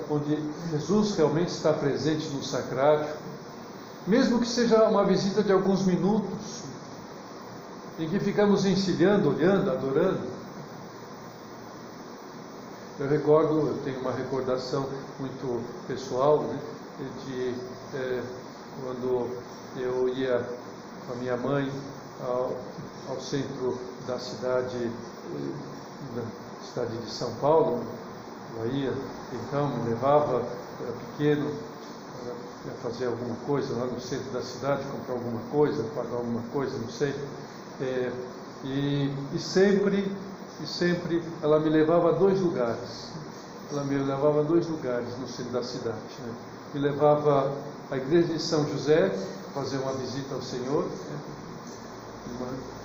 onde 0.09 0.39
Jesus 0.71 1.15
realmente 1.15 1.49
está 1.49 1.73
presente 1.73 2.27
no 2.29 2.43
sacrário, 2.43 3.07
mesmo 4.05 4.39
que 4.39 4.47
seja 4.47 4.83
uma 4.83 5.03
visita 5.03 5.41
de 5.41 5.51
alguns 5.51 5.85
minutos, 5.85 6.63
em 7.99 8.07
que 8.07 8.19
ficamos 8.19 8.65
encilhando, 8.65 9.29
olhando, 9.29 9.71
adorando. 9.71 10.37
Eu 12.99 13.09
recordo, 13.09 13.67
eu 13.67 13.77
tenho 13.83 13.99
uma 13.99 14.11
recordação 14.11 14.87
muito 15.19 15.63
pessoal 15.87 16.41
né, 16.43 16.59
de 17.25 17.53
é, 17.95 18.23
quando 18.83 19.27
eu 19.75 20.09
ia 20.09 20.47
com 21.07 21.13
a 21.13 21.15
minha 21.15 21.37
mãe 21.37 21.71
ao, 22.21 22.51
ao 23.09 23.19
centro 23.19 23.77
da 24.05 24.19
cidade, 24.19 24.91
da 26.15 26.21
cidade 26.65 26.97
de 26.97 27.09
São 27.09 27.33
Paulo, 27.35 27.81
Bahia, 28.57 28.93
então 29.33 29.67
me 29.69 29.89
levava, 29.89 30.43
era 30.81 30.93
pequeno, 31.11 31.51
ia 32.65 32.73
fazer 32.83 33.05
alguma 33.05 33.35
coisa 33.45 33.73
lá 33.75 33.85
no 33.85 33.99
centro 33.99 34.29
da 34.31 34.41
cidade, 34.41 34.83
comprar 34.91 35.13
alguma 35.13 35.41
coisa, 35.51 35.83
pagar 35.95 36.15
alguma 36.15 36.41
coisa, 36.51 36.77
não 36.77 36.89
sei. 36.89 37.13
É, 37.79 38.11
e, 38.63 39.13
e 39.33 39.39
sempre, 39.39 40.11
e 40.61 40.67
sempre 40.67 41.23
ela 41.41 41.59
me 41.59 41.69
levava 41.69 42.09
a 42.09 42.11
dois 42.13 42.39
lugares. 42.39 43.11
Ela 43.71 43.83
me 43.83 43.97
levava 43.97 44.39
a 44.39 44.43
dois 44.43 44.67
lugares 44.67 45.07
no 45.19 45.27
centro 45.27 45.53
da 45.53 45.63
cidade. 45.63 45.97
Né? 46.25 46.33
Me 46.73 46.79
levava 46.79 47.53
à 47.91 47.97
igreja 47.97 48.33
de 48.33 48.41
São 48.41 48.67
José 48.67 49.11
fazer 49.57 49.77
uma 49.77 49.93
visita 49.93 50.35
ao 50.35 50.41
Senhor. 50.41 50.83
Né? 50.83 51.17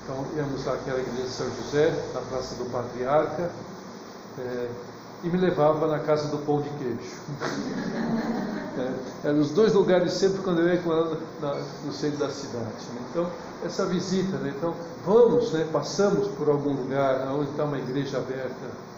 Então 0.02 0.24
íamos 0.36 0.66
àquela 0.66 1.00
igreja 1.00 1.22
de 1.22 1.28
São 1.28 1.46
José, 1.62 1.90
na 2.14 2.20
Praça 2.22 2.54
do 2.54 2.64
Patriarca, 2.70 3.50
é, 4.38 4.68
e 5.22 5.28
me 5.28 5.38
levava 5.38 5.86
na 5.86 5.98
casa 5.98 6.28
do 6.28 6.38
pão 6.38 6.62
de 6.62 6.70
queijo. 6.70 7.16
é, 8.78 9.28
eram 9.28 9.40
os 9.40 9.50
dois 9.50 9.74
lugares 9.74 10.12
sempre 10.14 10.42
quando 10.42 10.60
eu 10.60 10.68
ia 10.68 10.80
ela 10.84 11.18
no 11.84 11.92
centro 11.92 12.18
da 12.18 12.30
cidade. 12.30 12.64
Né? 12.64 13.02
Então, 13.10 13.30
essa 13.64 13.84
visita, 13.86 14.38
né? 14.38 14.54
então 14.56 14.74
vamos, 15.04 15.52
né? 15.52 15.68
passamos 15.70 16.26
por 16.28 16.48
algum 16.48 16.72
lugar 16.72 17.28
onde 17.32 17.50
está 17.50 17.64
uma 17.64 17.78
igreja 17.78 18.16
aberta, 18.16 18.92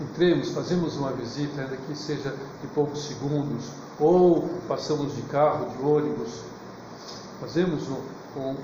entremos, 0.00 0.50
fazemos 0.50 0.96
uma 0.96 1.10
visita, 1.12 1.62
ainda 1.62 1.76
que 1.76 1.96
seja 1.96 2.34
de 2.60 2.66
poucos 2.68 3.06
segundos, 3.06 3.64
ou 3.98 4.48
passamos 4.68 5.16
de 5.16 5.22
carro, 5.22 5.70
de 5.70 5.84
ônibus, 5.84 6.42
fazemos 7.40 7.82
um, 7.88 8.40
um, 8.40 8.56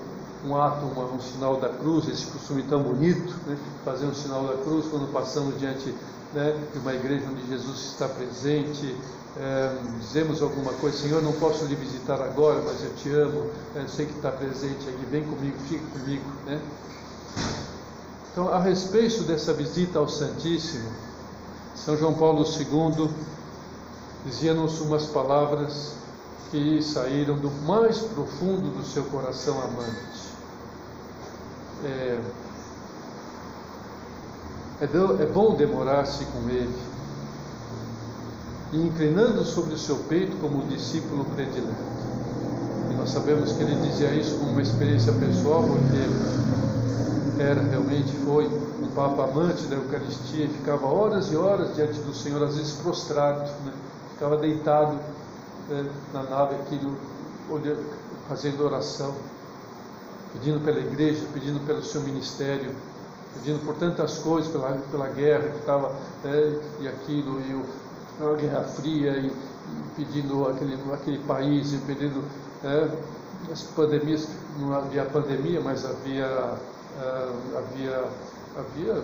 um 0.47 0.57
ato, 0.57 0.85
um 0.87 1.21
sinal 1.21 1.57
da 1.57 1.69
cruz, 1.69 2.09
esse 2.09 2.27
costume 2.27 2.63
tão 2.65 2.83
bonito, 2.83 3.35
né? 3.47 3.57
fazer 3.85 4.07
um 4.07 4.15
sinal 4.15 4.45
da 4.47 4.63
cruz 4.63 4.87
quando 4.91 5.13
passamos 5.13 5.59
diante 5.59 5.95
né, 6.35 6.57
de 6.73 6.79
uma 6.79 6.95
igreja 6.95 7.27
onde 7.31 7.47
Jesus 7.47 7.93
está 7.93 8.09
presente, 8.09 8.97
é, 9.39 9.77
dizemos 9.99 10.43
alguma 10.43 10.73
coisa, 10.75 10.97
Senhor, 10.97 11.23
não 11.23 11.33
posso 11.33 11.65
lhe 11.65 11.75
visitar 11.75 12.21
agora, 12.21 12.63
mas 12.63 12.83
eu 12.83 12.95
te 12.95 13.11
amo, 13.11 13.51
eu 13.75 13.89
sei 13.89 14.07
que 14.07 14.17
está 14.17 14.31
presente 14.31 14.89
aqui, 14.89 15.07
vem 15.11 15.25
comigo, 15.25 15.57
fica 15.69 15.85
comigo. 15.99 16.25
Né? 16.47 16.61
Então, 18.33 18.49
a 18.53 18.59
respeito 18.59 19.23
dessa 19.25 19.53
visita 19.53 19.99
ao 19.99 20.09
Santíssimo, 20.09 20.91
São 21.75 21.97
João 21.97 22.15
Paulo 22.15 22.45
II 22.45 23.11
dizia-nos 24.25 24.81
umas 24.81 25.07
palavras 25.07 25.95
que 26.53 26.83
saíram 26.83 27.39
do 27.39 27.51
mais 27.67 27.99
profundo 27.99 28.77
do 28.77 28.85
seu 28.85 29.05
coração 29.05 29.59
amante. 29.63 30.23
É, 31.83 32.21
é, 34.83 35.27
bom 35.33 35.55
demorar-se 35.55 36.27
com 36.27 36.51
ele, 36.51 36.79
e 38.71 38.87
inclinando 38.87 39.43
sobre 39.45 39.75
o 39.75 39.79
seu 39.79 39.97
peito 39.97 40.37
como 40.43 40.67
discípulo 40.67 41.25
predileto. 41.25 41.73
E 42.91 42.95
nós 42.97 43.09
sabemos 43.09 43.53
que 43.53 43.63
ele 43.63 43.75
dizia 43.77 44.13
isso 44.13 44.37
como 44.39 44.51
uma 44.51 44.63
experiência 44.63 45.13
pessoal, 45.15 45.63
porque 45.63 47.43
era 47.43 47.63
realmente 47.63 48.13
foi 48.27 48.47
um 48.47 48.89
papa 48.95 49.25
amante 49.25 49.65
da 49.65 49.77
Eucaristia 49.77 50.45
e 50.45 50.49
ficava 50.49 50.87
horas 50.87 51.33
e 51.33 51.37
horas 51.37 51.75
diante 51.75 51.99
do 52.01 52.13
Senhor, 52.13 52.43
às 52.43 52.57
vezes 52.57 52.73
prostrado, 52.73 53.41
né? 53.65 53.73
ficava 54.13 54.37
deitado 54.37 54.99
né, 55.69 55.91
na 56.13 56.23
nave 56.25 56.55
aquilo, 56.57 56.97
olhando, 57.51 57.85
fazendo 58.29 58.65
oração, 58.65 59.15
pedindo 60.33 60.65
pela 60.65 60.79
igreja, 60.79 61.27
pedindo 61.33 61.65
pelo 61.67 61.83
seu 61.83 62.01
ministério, 62.03 62.75
pedindo 63.35 63.65
por 63.65 63.75
tantas 63.77 64.19
coisas, 64.19 64.51
pela, 64.51 64.73
pela 64.91 65.09
guerra 65.09 65.49
que 65.49 65.59
estava, 65.59 65.93
né, 66.25 66.61
e 66.81 66.89
aquilo, 66.89 67.41
e 67.41 67.55
o, 67.55 68.33
a 68.33 68.37
Guerra 68.37 68.65
Fria, 68.65 69.13
e, 69.13 69.27
e, 69.27 69.33
pedindo 69.97 70.49
aquele, 70.49 70.79
aquele 70.93 71.19
país, 71.21 71.73
e 71.73 71.79
pedindo 71.79 72.23
né, 72.63 72.91
as 73.51 73.63
pandemias, 73.63 74.29
não 74.59 74.75
havia 74.75 75.05
pandemia, 75.05 75.61
mas 75.61 75.85
havia, 75.85 76.27
uh, 76.27 77.59
havia, 77.59 78.05
havia, 78.57 79.03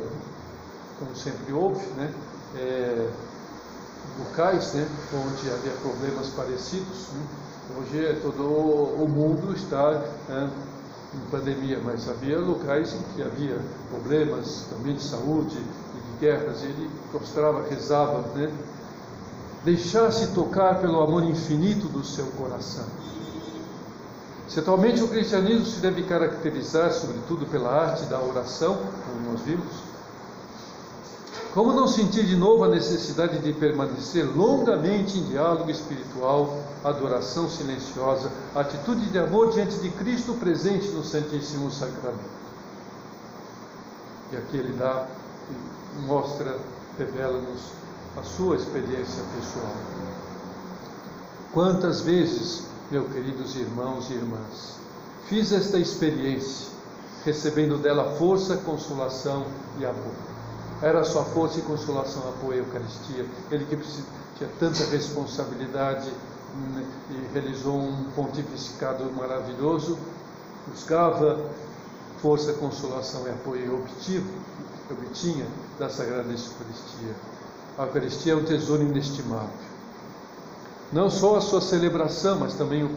como 0.98 1.14
sempre 1.16 1.52
houve, 1.52 1.84
né, 1.96 2.12
é, 2.56 3.08
locais 4.18 4.74
né, 4.74 4.88
onde 5.14 5.50
havia 5.50 5.72
problemas 5.82 6.28
parecidos. 6.28 7.08
Né? 7.12 7.26
Hoje 7.78 8.20
todo 8.22 8.42
o 8.42 9.08
mundo 9.08 9.54
está 9.54 10.02
né, 10.28 10.50
em 11.14 11.30
pandemia, 11.30 11.80
mas 11.84 12.08
havia 12.08 12.38
locais 12.38 12.94
em 12.94 13.02
que 13.14 13.22
havia 13.22 13.58
problemas 13.90 14.66
também 14.70 14.94
de 14.94 15.02
saúde 15.02 15.56
e 15.56 16.12
de 16.12 16.18
guerras. 16.20 16.62
Ele 16.62 16.90
prostrava, 17.10 17.62
rezava, 17.68 18.24
né? 18.34 18.50
Deixar-se 19.64 20.28
tocar 20.28 20.80
pelo 20.80 21.00
amor 21.02 21.24
infinito 21.24 21.88
do 21.88 22.04
seu 22.04 22.26
coração. 22.38 22.86
Se 24.48 24.60
atualmente 24.60 25.02
o 25.02 25.08
cristianismo 25.08 25.66
se 25.66 25.80
deve 25.80 26.04
caracterizar, 26.04 26.90
sobretudo, 26.92 27.44
pela 27.46 27.70
arte 27.70 28.04
da 28.04 28.18
oração, 28.18 28.78
como 29.04 29.30
nós 29.30 29.42
vimos, 29.42 29.66
como 31.58 31.72
não 31.72 31.88
sentir 31.88 32.24
de 32.24 32.36
novo 32.36 32.62
a 32.62 32.68
necessidade 32.68 33.40
de 33.40 33.52
permanecer 33.52 34.24
longamente 34.24 35.18
em 35.18 35.24
diálogo 35.24 35.68
espiritual, 35.68 36.56
adoração 36.84 37.50
silenciosa, 37.50 38.30
atitude 38.54 39.06
de 39.06 39.18
amor 39.18 39.50
diante 39.50 39.76
de 39.78 39.90
Cristo 39.90 40.34
presente 40.34 40.86
no 40.90 41.02
Santíssimo 41.02 41.68
Sacramento? 41.72 42.30
E 44.30 44.36
aqui 44.36 44.56
ele 44.56 44.72
dá, 44.74 45.08
mostra, 46.06 46.56
revela-nos 46.96 47.72
a 48.16 48.22
sua 48.22 48.54
experiência 48.54 49.24
pessoal. 49.36 49.74
Quantas 51.52 52.02
vezes, 52.02 52.68
meus 52.88 53.12
queridos 53.12 53.56
irmãos 53.56 54.08
e 54.10 54.12
irmãs, 54.12 54.76
fiz 55.26 55.50
esta 55.50 55.76
experiência, 55.76 56.68
recebendo 57.24 57.78
dela 57.78 58.14
força, 58.16 58.58
consolação 58.58 59.44
e 59.80 59.84
amor 59.84 60.27
era 60.80 61.02
sua 61.04 61.24
força 61.24 61.58
e 61.58 61.62
consolação, 61.62 62.22
apoio 62.28 62.62
à 62.62 62.66
Eucaristia. 62.66 63.26
Ele 63.50 63.64
que 63.64 63.76
tinha 64.36 64.50
tanta 64.60 64.84
responsabilidade 64.84 66.08
né, 66.74 66.84
e 67.10 67.32
realizou 67.34 67.76
um 67.76 68.04
pontificado 68.14 69.10
maravilhoso, 69.12 69.98
buscava 70.68 71.40
força, 72.22 72.52
consolação 72.54 73.26
e 73.26 73.30
apoio 73.30 73.66
e 73.66 73.70
obtive, 73.70 74.30
obtinha 74.90 75.46
da 75.78 75.88
Sagrada 75.88 76.22
Eucaristia. 76.22 77.14
A 77.76 77.82
Eucaristia 77.82 78.32
é 78.32 78.36
um 78.36 78.44
tesouro 78.44 78.82
inestimável. 78.82 79.68
Não 80.92 81.10
só 81.10 81.36
a 81.36 81.40
sua 81.40 81.60
celebração, 81.60 82.38
mas 82.38 82.54
também 82.54 82.82
o 82.82 82.90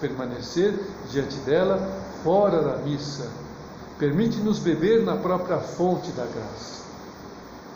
permanecer 0.00 0.78
diante 1.10 1.36
dela, 1.38 1.80
fora 2.22 2.60
da 2.60 2.76
missa, 2.78 3.26
permite-nos 3.98 4.58
beber 4.58 5.02
na 5.02 5.16
própria 5.16 5.58
fonte 5.58 6.10
da 6.12 6.26
graça 6.26 6.81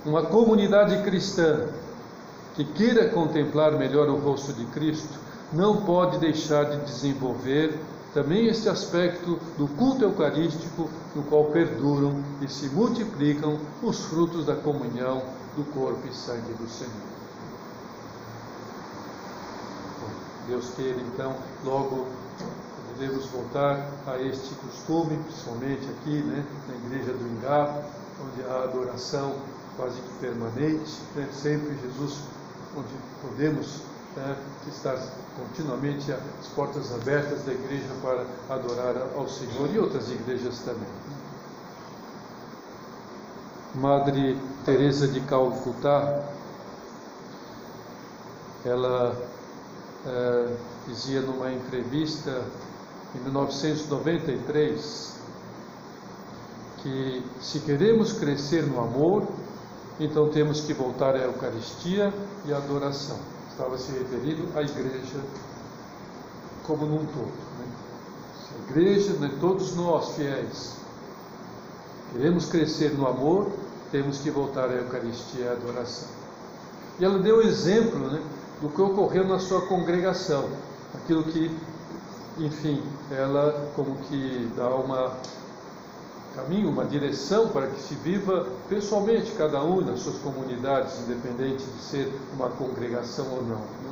uma 0.06 0.22
comunidade 0.22 1.02
cristã 1.02 1.66
que 2.54 2.64
queira 2.64 3.08
contemplar 3.08 3.72
melhor 3.72 4.08
o 4.08 4.16
rosto 4.16 4.52
de 4.52 4.64
Cristo, 4.66 5.18
não 5.52 5.84
pode 5.84 6.18
deixar 6.18 6.64
de 6.64 6.78
desenvolver 6.86 7.78
também 8.14 8.46
este 8.46 8.68
aspecto 8.68 9.38
do 9.58 9.68
culto 9.68 10.04
eucarístico, 10.04 10.88
no 11.14 11.22
qual 11.24 11.46
perduram 11.46 12.22
e 12.40 12.48
se 12.48 12.66
multiplicam 12.68 13.58
os 13.82 14.00
frutos 14.06 14.46
da 14.46 14.54
comunhão 14.54 15.22
do 15.54 15.64
corpo 15.74 16.00
e 16.08 16.14
sangue 16.14 16.52
do 16.54 16.68
Senhor. 16.68 16.92
Deus 20.48 20.70
queira 20.76 21.00
então, 21.00 21.34
logo 21.64 22.06
podemos 22.94 23.26
voltar 23.26 23.86
a 24.06 24.16
este 24.22 24.54
costume, 24.54 25.18
principalmente 25.24 25.86
aqui 25.90 26.22
né, 26.22 26.46
na 26.68 26.74
igreja 26.86 27.12
do 27.12 27.26
Ingá, 27.28 27.82
onde 28.22 28.48
a 28.48 28.62
adoração 28.62 29.34
quase 29.76 30.00
que 30.00 30.18
permanente, 30.20 30.98
né? 31.14 31.28
sempre 31.32 31.76
Jesus, 31.82 32.20
onde 32.76 32.88
podemos 33.22 33.80
né, 34.16 34.36
estar 34.68 34.96
continuamente 35.36 36.10
as 36.12 36.46
portas 36.54 36.92
abertas 36.94 37.44
da 37.44 37.52
igreja 37.52 37.88
para 38.02 38.24
adorar 38.54 38.96
ao 39.14 39.28
Senhor 39.28 39.68
e 39.72 39.78
outras 39.78 40.10
igrejas 40.10 40.58
também. 40.60 40.88
Madre 43.74 44.38
Teresa 44.64 45.06
de 45.06 45.20
Calcutá, 45.20 46.22
ela 48.64 49.14
é, 50.06 50.56
dizia 50.88 51.20
numa 51.20 51.52
entrevista 51.52 52.42
em 53.14 53.18
1993 53.20 55.14
que 56.78 57.22
se 57.40 57.60
queremos 57.60 58.12
crescer 58.14 58.66
no 58.66 58.80
amor, 58.80 59.26
então 59.98 60.28
temos 60.28 60.60
que 60.60 60.74
voltar 60.74 61.14
à 61.14 61.18
Eucaristia 61.18 62.12
e 62.44 62.52
à 62.52 62.58
adoração. 62.58 63.16
Estava 63.50 63.78
se 63.78 63.92
referindo 63.92 64.46
à 64.54 64.62
igreja 64.62 65.20
como 66.66 66.84
num 66.84 67.06
todo. 67.06 67.32
Né? 67.58 67.66
A 68.52 68.70
igreja, 68.70 69.12
né, 69.14 69.30
todos 69.40 69.74
nós 69.74 70.14
fiéis, 70.14 70.76
queremos 72.12 72.46
crescer 72.46 72.92
no 72.92 73.06
amor, 73.06 73.50
temos 73.90 74.18
que 74.18 74.30
voltar 74.30 74.68
à 74.68 74.72
Eucaristia 74.72 75.44
e 75.44 75.48
à 75.48 75.52
adoração. 75.52 76.08
E 76.98 77.04
ela 77.04 77.18
deu 77.18 77.40
exemplo 77.40 78.10
né, 78.10 78.22
do 78.60 78.68
que 78.68 78.80
ocorreu 78.80 79.26
na 79.26 79.38
sua 79.38 79.62
congregação, 79.62 80.48
aquilo 80.94 81.24
que, 81.24 81.50
enfim, 82.38 82.82
ela 83.10 83.70
como 83.74 83.96
que 84.08 84.50
dá 84.56 84.68
uma 84.68 85.12
caminho, 86.36 86.68
uma 86.68 86.84
direção 86.84 87.48
para 87.48 87.66
que 87.68 87.80
se 87.80 87.94
viva 87.94 88.46
pessoalmente, 88.68 89.32
cada 89.32 89.64
um 89.64 89.80
nas 89.80 90.00
suas 90.00 90.18
comunidades, 90.18 91.00
independente 91.00 91.64
de 91.64 91.82
ser 91.82 92.12
uma 92.34 92.50
congregação 92.50 93.26
ou 93.32 93.42
não. 93.42 93.56
Né? 93.56 93.90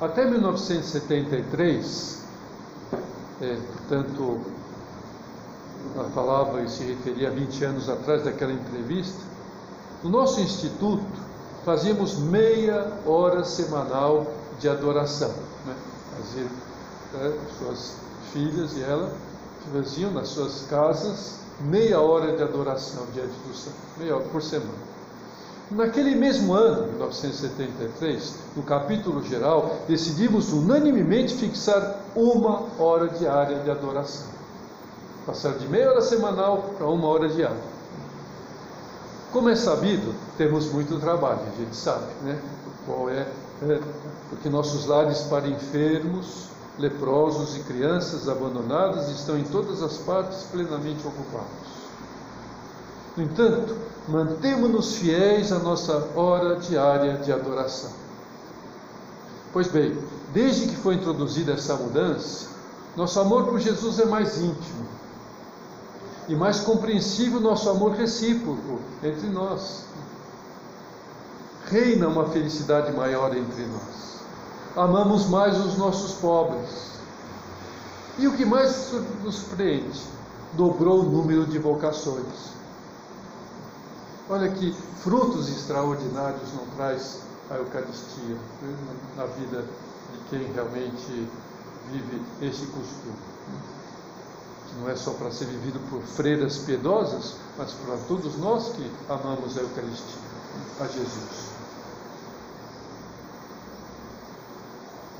Até 0.00 0.24
1973, 0.24 2.22
é, 3.42 3.58
portanto, 3.76 4.40
ela 5.94 6.08
falava 6.10 6.62
e 6.62 6.70
se 6.70 6.84
referia 6.84 7.28
a 7.28 7.30
20 7.30 7.64
anos 7.64 7.88
atrás 7.90 8.24
daquela 8.24 8.52
entrevista, 8.52 9.20
no 10.02 10.08
nosso 10.10 10.40
instituto 10.40 11.04
fazíamos 11.64 12.18
meia 12.18 12.92
hora 13.06 13.44
semanal 13.44 14.26
de 14.58 14.68
adoração. 14.68 15.32
Né? 15.66 15.76
Fazia, 16.16 16.46
né, 17.12 17.38
suas 17.58 17.96
filhas 18.32 18.76
e 18.76 18.82
ela 18.82 19.12
faziam 19.72 20.10
nas 20.10 20.28
suas 20.28 20.66
casas 20.68 21.41
meia 21.60 22.00
hora 22.00 22.36
de 22.36 22.42
adoração 22.42 23.06
diante 23.14 23.34
do 23.46 23.54
Senhor, 23.54 23.76
meia 23.98 24.16
hora 24.16 24.24
por 24.24 24.42
semana. 24.42 24.92
Naquele 25.70 26.14
mesmo 26.14 26.52
ano, 26.52 26.88
1973, 26.88 28.34
no 28.56 28.62
capítulo 28.62 29.22
geral, 29.22 29.76
decidimos 29.88 30.52
unanimemente 30.52 31.34
fixar 31.34 32.00
uma 32.14 32.66
hora 32.78 33.08
diária 33.08 33.58
de 33.60 33.70
adoração. 33.70 34.26
Passar 35.24 35.54
de 35.54 35.66
meia 35.68 35.90
hora 35.90 36.02
semanal 36.02 36.74
para 36.76 36.86
uma 36.86 37.08
hora 37.08 37.28
diária. 37.28 37.72
Como 39.32 39.48
é 39.48 39.56
sabido, 39.56 40.14
temos 40.36 40.70
muito 40.70 41.00
trabalho, 41.00 41.40
a 41.40 41.58
gente 41.58 41.74
sabe, 41.74 42.04
né? 42.22 42.38
Qual 42.84 43.08
é, 43.08 43.26
é 43.62 43.80
porque 44.28 44.50
nossos 44.50 44.84
lares 44.86 45.20
para 45.22 45.48
enfermos, 45.48 46.48
leprosos 46.78 47.56
e 47.56 47.60
crianças 47.60 48.28
abandonadas 48.28 49.08
estão 49.10 49.38
em 49.38 49.44
todas 49.44 49.82
as 49.82 49.98
partes 49.98 50.44
plenamente 50.44 51.06
ocupados. 51.06 51.72
No 53.16 53.24
entanto, 53.24 53.76
mantemos-nos 54.08 54.96
fiéis 54.96 55.52
à 55.52 55.58
nossa 55.58 56.08
hora 56.16 56.56
diária 56.56 57.18
de 57.18 57.30
adoração. 57.30 57.90
Pois 59.52 59.68
bem, 59.68 59.98
desde 60.32 60.68
que 60.68 60.76
foi 60.76 60.94
introduzida 60.94 61.52
essa 61.52 61.76
mudança, 61.76 62.48
nosso 62.96 63.20
amor 63.20 63.44
por 63.44 63.60
Jesus 63.60 63.98
é 63.98 64.06
mais 64.06 64.38
íntimo 64.38 64.86
e 66.28 66.34
mais 66.34 66.60
compreensível 66.60 67.40
nosso 67.40 67.68
amor 67.68 67.92
recíproco 67.92 68.80
entre 69.02 69.28
nós. 69.28 69.84
Reina 71.66 72.08
uma 72.08 72.28
felicidade 72.28 72.92
maior 72.92 73.36
entre 73.36 73.66
nós. 73.66 74.21
Amamos 74.76 75.28
mais 75.28 75.58
os 75.58 75.76
nossos 75.76 76.12
pobres. 76.14 76.92
E 78.18 78.26
o 78.26 78.36
que 78.36 78.44
mais 78.44 78.92
nos 79.22 79.36
surpreende, 79.36 80.00
dobrou 80.54 81.00
o 81.00 81.02
número 81.02 81.46
de 81.46 81.58
vocações. 81.58 82.52
Olha 84.30 84.50
que 84.50 84.72
frutos 85.02 85.48
extraordinários 85.48 86.54
não 86.54 86.64
traz 86.76 87.20
a 87.50 87.54
Eucaristia 87.54 88.36
né, 88.62 88.76
na 89.16 89.26
vida 89.26 89.62
de 90.12 90.18
quem 90.30 90.52
realmente 90.52 91.28
vive 91.90 92.22
esse 92.40 92.64
costume. 92.66 93.16
Que 94.68 94.80
não 94.80 94.88
é 94.88 94.96
só 94.96 95.10
para 95.12 95.30
ser 95.30 95.46
vivido 95.46 95.80
por 95.90 96.00
freiras 96.02 96.58
piedosas, 96.58 97.34
mas 97.58 97.72
para 97.72 97.96
todos 98.08 98.38
nós 98.38 98.70
que 98.70 98.90
amamos 99.08 99.58
a 99.58 99.60
Eucaristia, 99.60 100.20
a 100.80 100.86
Jesus. 100.86 101.51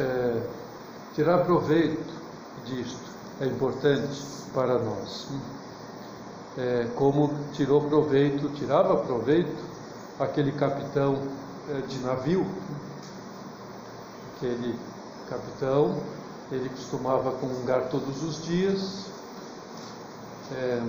É, 0.02 0.42
tirar 1.14 1.44
proveito 1.44 2.12
disto 2.64 3.10
é 3.40 3.46
importante 3.46 4.20
para 4.52 4.78
nós 4.78 5.28
é, 6.56 6.86
como 6.96 7.32
tirou 7.52 7.82
proveito, 7.82 8.48
tirava 8.50 8.96
proveito 8.96 9.56
aquele 10.18 10.52
capitão 10.52 11.18
é, 11.70 11.80
de 11.86 11.98
navio, 12.00 12.46
aquele 14.36 14.78
capitão, 15.28 15.96
ele 16.50 16.68
costumava 16.68 17.32
comungar 17.32 17.88
todos 17.88 18.22
os 18.22 18.44
dias, 18.44 19.06
é, 20.52 20.82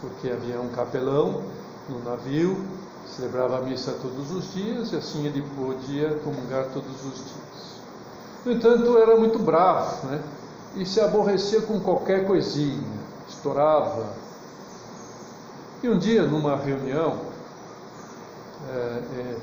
porque 0.00 0.30
havia 0.30 0.60
um 0.60 0.68
capelão 0.70 1.42
no 1.88 2.02
navio, 2.02 2.64
celebrava 3.06 3.58
a 3.58 3.60
missa 3.60 3.92
todos 4.00 4.30
os 4.30 4.52
dias 4.54 4.92
e 4.92 4.96
assim 4.96 5.26
ele 5.26 5.42
podia 5.54 6.14
comungar 6.24 6.66
todos 6.72 7.04
os 7.04 7.14
dias. 7.14 7.76
No 8.46 8.52
entanto, 8.52 8.96
era 8.96 9.16
muito 9.16 9.40
bravo, 9.40 10.06
né? 10.06 10.22
E 10.76 10.86
se 10.86 11.00
aborrecia 11.00 11.62
com 11.62 11.80
qualquer 11.80 12.26
coisinha, 12.26 12.86
estourava, 13.28 14.06
e 15.82 15.88
um 15.88 15.98
dia, 15.98 16.22
numa 16.22 16.56
reunião 16.56 17.18
é, 18.68 18.72
é, 18.72 19.36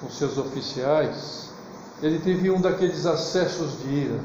com 0.00 0.10
seus 0.10 0.36
oficiais, 0.36 1.50
ele 2.02 2.18
teve 2.18 2.50
um 2.50 2.60
daqueles 2.60 3.06
acessos 3.06 3.78
de 3.78 3.88
ira. 3.88 4.20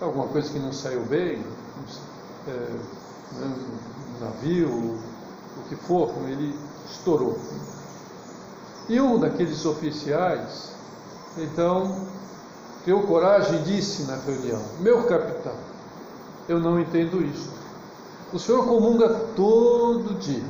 Alguma 0.00 0.28
coisa 0.28 0.52
que 0.52 0.58
não 0.58 0.72
saiu 0.72 1.04
bem, 1.06 1.42
é, 2.46 2.50
né, 2.50 3.56
um 4.20 4.24
navio, 4.24 4.68
o 4.68 5.68
que 5.68 5.74
for, 5.74 6.12
ele 6.28 6.56
estourou. 6.90 7.38
E 8.88 9.00
um 9.00 9.18
daqueles 9.18 9.64
oficiais, 9.64 10.75
então, 11.38 12.06
teve 12.84 13.02
coragem 13.02 13.62
disse 13.62 14.04
na 14.04 14.16
reunião: 14.16 14.62
Meu 14.80 15.04
capitão, 15.04 15.54
eu 16.48 16.58
não 16.60 16.80
entendo 16.80 17.22
isso. 17.22 17.50
O 18.32 18.38
Senhor 18.38 18.66
comunga 18.66 19.08
todo 19.34 20.18
dia. 20.18 20.44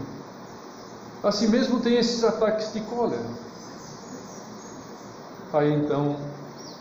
Assim 1.23 1.49
mesmo 1.49 1.81
tem 1.81 1.97
esses 1.97 2.23
ataques 2.23 2.73
de 2.73 2.81
cólera. 2.83 3.27
Aí 5.53 5.73
então 5.75 6.17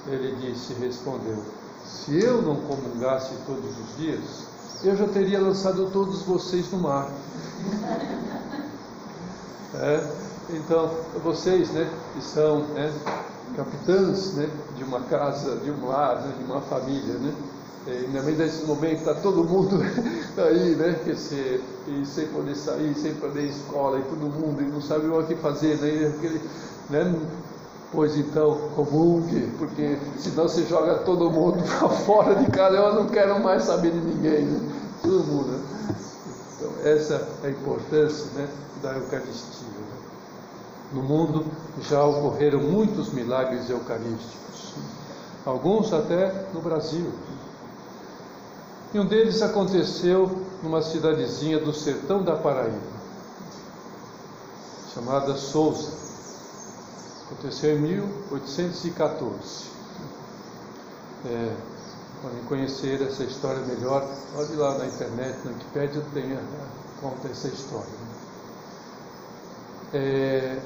ele 0.08 0.36
disse, 0.36 0.74
respondeu: 0.74 1.38
Se 1.86 2.24
eu 2.24 2.42
não 2.42 2.56
comungasse 2.58 3.34
todos 3.46 3.72
os 3.78 3.98
dias, 3.98 4.22
eu 4.84 4.96
já 4.96 5.08
teria 5.08 5.40
lançado 5.40 5.90
todos 5.92 6.22
vocês 6.24 6.72
no 6.72 6.80
mar. 6.80 7.10
É, 9.78 10.08
então, 10.52 10.90
vocês, 11.22 11.70
né, 11.72 11.90
que 12.14 12.24
são 12.24 12.60
né, 12.68 12.94
capitães 13.56 14.34
né, 14.34 14.50
de 14.76 14.84
uma 14.84 15.02
casa, 15.02 15.58
de 15.58 15.72
um 15.72 15.88
lar, 15.88 16.22
né, 16.22 16.34
de 16.38 16.44
uma 16.44 16.62
família, 16.62 17.14
né, 17.16 17.34
é, 17.88 17.92
ainda 17.92 18.24
mais 18.24 18.38
nesse 18.38 18.66
momento 18.66 18.98
está 18.98 19.14
todo 19.14 19.44
mundo 19.44 19.80
aí, 20.38 20.76
né? 20.76 21.00
Quer 21.06 21.14
dizer, 21.14 21.64
e 21.88 22.04
sem 22.04 22.26
poder 22.28 22.56
sair, 22.56 22.96
sem 22.96 23.14
poder 23.14 23.44
ir 23.44 23.48
à 23.48 23.52
escola, 23.52 24.00
e 24.00 24.04
todo 24.04 24.22
mundo, 24.22 24.60
e 24.60 24.66
não 24.66 24.82
sabe 24.82 25.08
o 25.08 25.24
que 25.24 25.36
fazer, 25.36 25.78
né? 25.78 26.08
Aquele, 26.08 26.42
né? 26.90 27.16
Pois 27.92 28.18
então, 28.18 28.58
comungue, 28.76 29.54
porque 29.60 30.00
senão 30.18 30.50
você 30.50 30.64
joga 30.64 30.96
todo 31.00 31.30
mundo 31.30 31.64
para 31.80 31.90
fora 31.90 32.36
de 32.36 32.50
casa, 32.50 32.76
eu 32.76 32.96
não 32.96 33.06
quero 33.06 33.40
mais 33.40 33.64
saber 33.64 33.92
de 33.92 34.00
ninguém, 34.00 34.46
né? 34.46 34.72
Todo 35.04 35.24
mundo, 35.24 35.50
né? 35.50 35.60
Então, 36.58 36.72
essa 36.84 37.28
é 37.44 37.48
a 37.48 37.50
importância 37.52 38.26
né, 38.34 38.48
da 38.82 38.94
Eucaristia. 38.94 39.85
No 40.96 41.04
mundo 41.04 41.46
já 41.82 42.02
ocorreram 42.06 42.60
muitos 42.60 43.12
milagres 43.12 43.70
eucarísticos, 43.70 44.74
alguns 45.46 45.92
até 45.92 46.48
no 46.54 46.62
Brasil. 46.62 47.12
E 48.94 49.00
um 49.00 49.06
deles 49.06 49.42
aconteceu 49.42 50.32
numa 50.64 50.82
cidadezinha 50.82 51.60
do 51.60 51.74
sertão 51.74 52.24
da 52.24 52.38
Paraíba, 52.38 52.80
chamada 54.94 55.36
Souza. 55.36 55.92
Aconteceu 57.26 57.76
em 57.76 57.82
1814. 57.82 59.66
É, 61.26 61.56
podem 62.22 62.42
conhecer 62.48 63.02
essa 63.02 63.26
história 63.26 63.60
melhor, 63.66 64.08
ir 64.50 64.56
lá 64.56 64.78
na 64.78 64.86
internet, 64.86 65.40
na 65.44 65.52
Wikipédia 65.52 66.02
tem, 66.14 66.40
conta 67.02 67.28
essa 67.28 67.50
história. 67.50 68.06
É, 69.94 70.58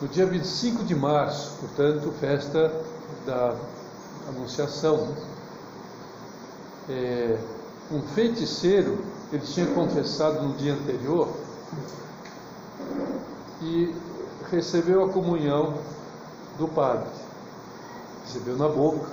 no 0.00 0.08
dia 0.08 0.26
25 0.26 0.84
de 0.84 0.94
março, 0.94 1.52
portanto, 1.60 2.12
festa 2.20 2.72
da 3.24 3.56
Anunciação, 4.28 5.14
é, 6.88 7.38
um 7.90 8.02
feiticeiro, 8.02 9.04
ele 9.32 9.44
tinha 9.44 9.66
confessado 9.66 10.42
no 10.42 10.54
dia 10.54 10.74
anterior 10.74 11.28
e 13.62 13.94
recebeu 14.50 15.04
a 15.04 15.08
comunhão 15.08 15.78
do 16.58 16.68
padre. 16.68 17.08
Recebeu 18.24 18.56
na 18.56 18.68
boca. 18.68 19.06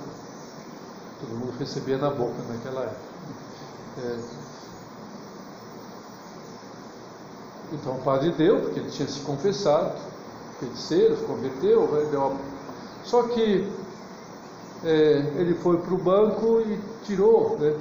Todo 1.20 1.38
mundo 1.38 1.54
recebia 1.58 1.96
na 1.96 2.10
boca 2.10 2.34
naquela 2.48 2.82
época. 2.82 2.96
É. 3.98 4.18
Então 7.72 7.94
o 7.96 8.02
padre 8.02 8.30
deu, 8.32 8.60
porque 8.60 8.80
ele 8.80 8.90
tinha 8.90 9.08
se 9.08 9.20
confessado, 9.20 9.96
feiticeiro, 10.64 11.16
se 11.16 11.24
converteu, 11.24 11.88
né, 11.88 12.08
deu 12.10 12.36
só 13.04 13.24
que 13.24 13.70
é, 14.82 15.32
ele 15.36 15.54
foi 15.54 15.78
para 15.78 15.94
o 15.94 15.98
banco 15.98 16.60
e 16.60 16.78
tirou 17.04 17.58
né, 17.58 17.76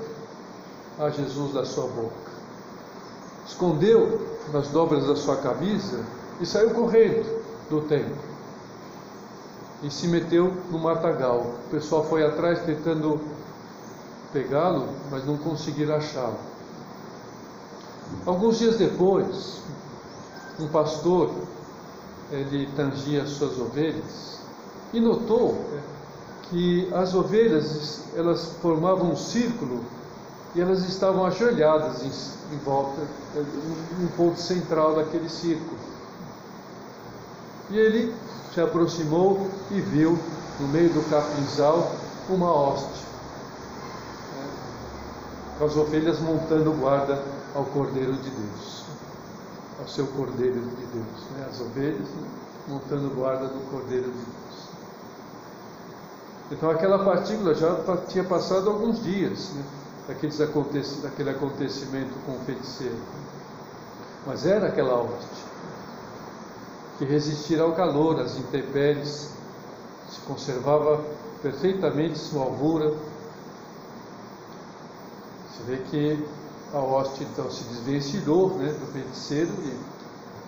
a 1.00 1.10
Jesus 1.10 1.54
da 1.54 1.65
sua 1.65 1.88
boca. 1.88 2.13
Escondeu 3.48 4.22
nas 4.52 4.67
dobras 4.69 5.08
da 5.08 5.15
sua 5.15 5.38
camisa 5.38 6.04
e 6.41 6.46
saiu 6.46 6.72
correndo 6.72 7.41
do 7.69 7.82
templo. 7.82 8.15
E 9.82 9.89
se 9.89 10.08
meteu 10.08 10.54
no 10.72 10.80
matagal. 10.80 11.46
O 11.67 11.69
pessoal 11.69 12.06
foi 12.06 12.26
atrás 12.26 12.63
tentando 12.63 13.19
pegá-lo, 14.32 14.88
mas 15.12 15.26
não 15.26 15.38
conseguiram 15.38 15.96
achá-lo. 15.96 16.38
Alguns 18.26 18.60
dias 18.60 18.78
depois, 18.78 19.62
um 20.60 20.67
pastor 20.67 21.32
ele 22.34 22.67
tangia 22.76 23.26
suas 23.26 23.60
ovelhas 23.60 24.39
e 24.91 25.00
notou 25.00 25.65
que 26.50 26.91
as 26.93 27.13
ovelhas 27.13 28.02
elas 28.15 28.46
formavam 28.62 29.12
um 29.12 29.15
círculo 29.15 29.84
e 30.56 30.62
elas 30.62 30.88
estavam 30.88 31.26
ajoelhadas 31.26 32.04
em, 32.04 32.56
em 32.56 32.58
volta, 32.60 33.02
um 34.02 34.08
ponto 34.15 34.39
central 34.39 34.96
daquele 34.96 35.30
círculo. 35.30 35.78
E 37.69 37.78
ele 37.78 38.13
se 38.54 38.62
aproximou 38.62 39.48
e 39.72 39.82
viu 39.82 40.17
no 40.60 40.67
meio 40.67 40.89
do 40.89 41.10
capinzal 41.10 41.91
uma 42.30 42.52
hoste, 42.52 43.04
né, 44.36 44.48
com 45.58 45.65
as 45.65 45.76
ovelhas 45.76 46.19
montando 46.19 46.72
guarda 46.74 47.19
ao 47.56 47.65
Cordeiro 47.65 48.13
de 48.13 48.30
Deus, 48.30 48.84
ao 49.80 49.88
seu 49.88 50.08
Cordeiro 50.08 50.62
de 50.62 50.86
Deus, 50.86 51.30
né? 51.32 51.48
as 51.50 51.60
ovelhas 51.60 52.08
montando 52.68 53.14
guarda 53.16 53.48
do 53.48 53.70
Cordeiro 53.70 54.06
de 54.06 54.12
Deus. 54.12 54.64
Então 56.52 56.70
aquela 56.70 57.04
partícula 57.04 57.54
já 57.54 57.76
tinha 58.08 58.24
passado 58.24 58.70
alguns 58.70 59.04
dias 59.04 59.52
né? 59.52 59.64
daqueles 60.08 60.40
acontec 60.40 60.88
daquele 61.02 61.30
acontecimento 61.30 62.14
com 62.26 62.34
o 62.34 62.40
feiticeiro, 62.46 62.98
mas 64.26 64.46
era 64.46 64.68
aquela 64.68 65.02
hoste 65.02 65.54
que 66.98 67.06
resistirá 67.06 67.64
ao 67.64 67.74
calor, 67.74 68.20
às 68.20 68.38
intempéries, 68.38 69.30
se 70.10 70.20
conservava 70.22 71.04
perfeitamente 71.42 72.18
sua 72.18 72.44
alvura. 72.44 72.94
Você 75.50 75.64
vê 75.68 75.78
que 75.90 76.26
a 76.74 76.80
hoste 76.80 77.24
então 77.24 77.50
se 77.52 77.64
desvencilhou 77.66 78.50
né, 78.58 78.74
do 78.74 78.92
feiticeiro 78.92 79.52
e 79.64 79.78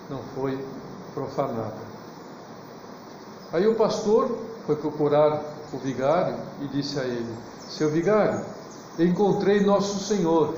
não 0.10 0.20
foi 0.34 0.58
profanada. 1.14 1.78
Aí 3.54 3.68
o 3.68 3.76
pastor 3.76 4.36
foi 4.66 4.76
procurar 4.76 5.42
o 5.72 5.78
vigário 5.78 6.38
e 6.62 6.68
disse 6.68 7.00
a 7.00 7.04
ele: 7.04 7.34
Seu 7.70 7.90
vigário, 7.90 8.44
encontrei 8.98 9.62
nosso 9.62 10.00
Senhor. 10.00 10.56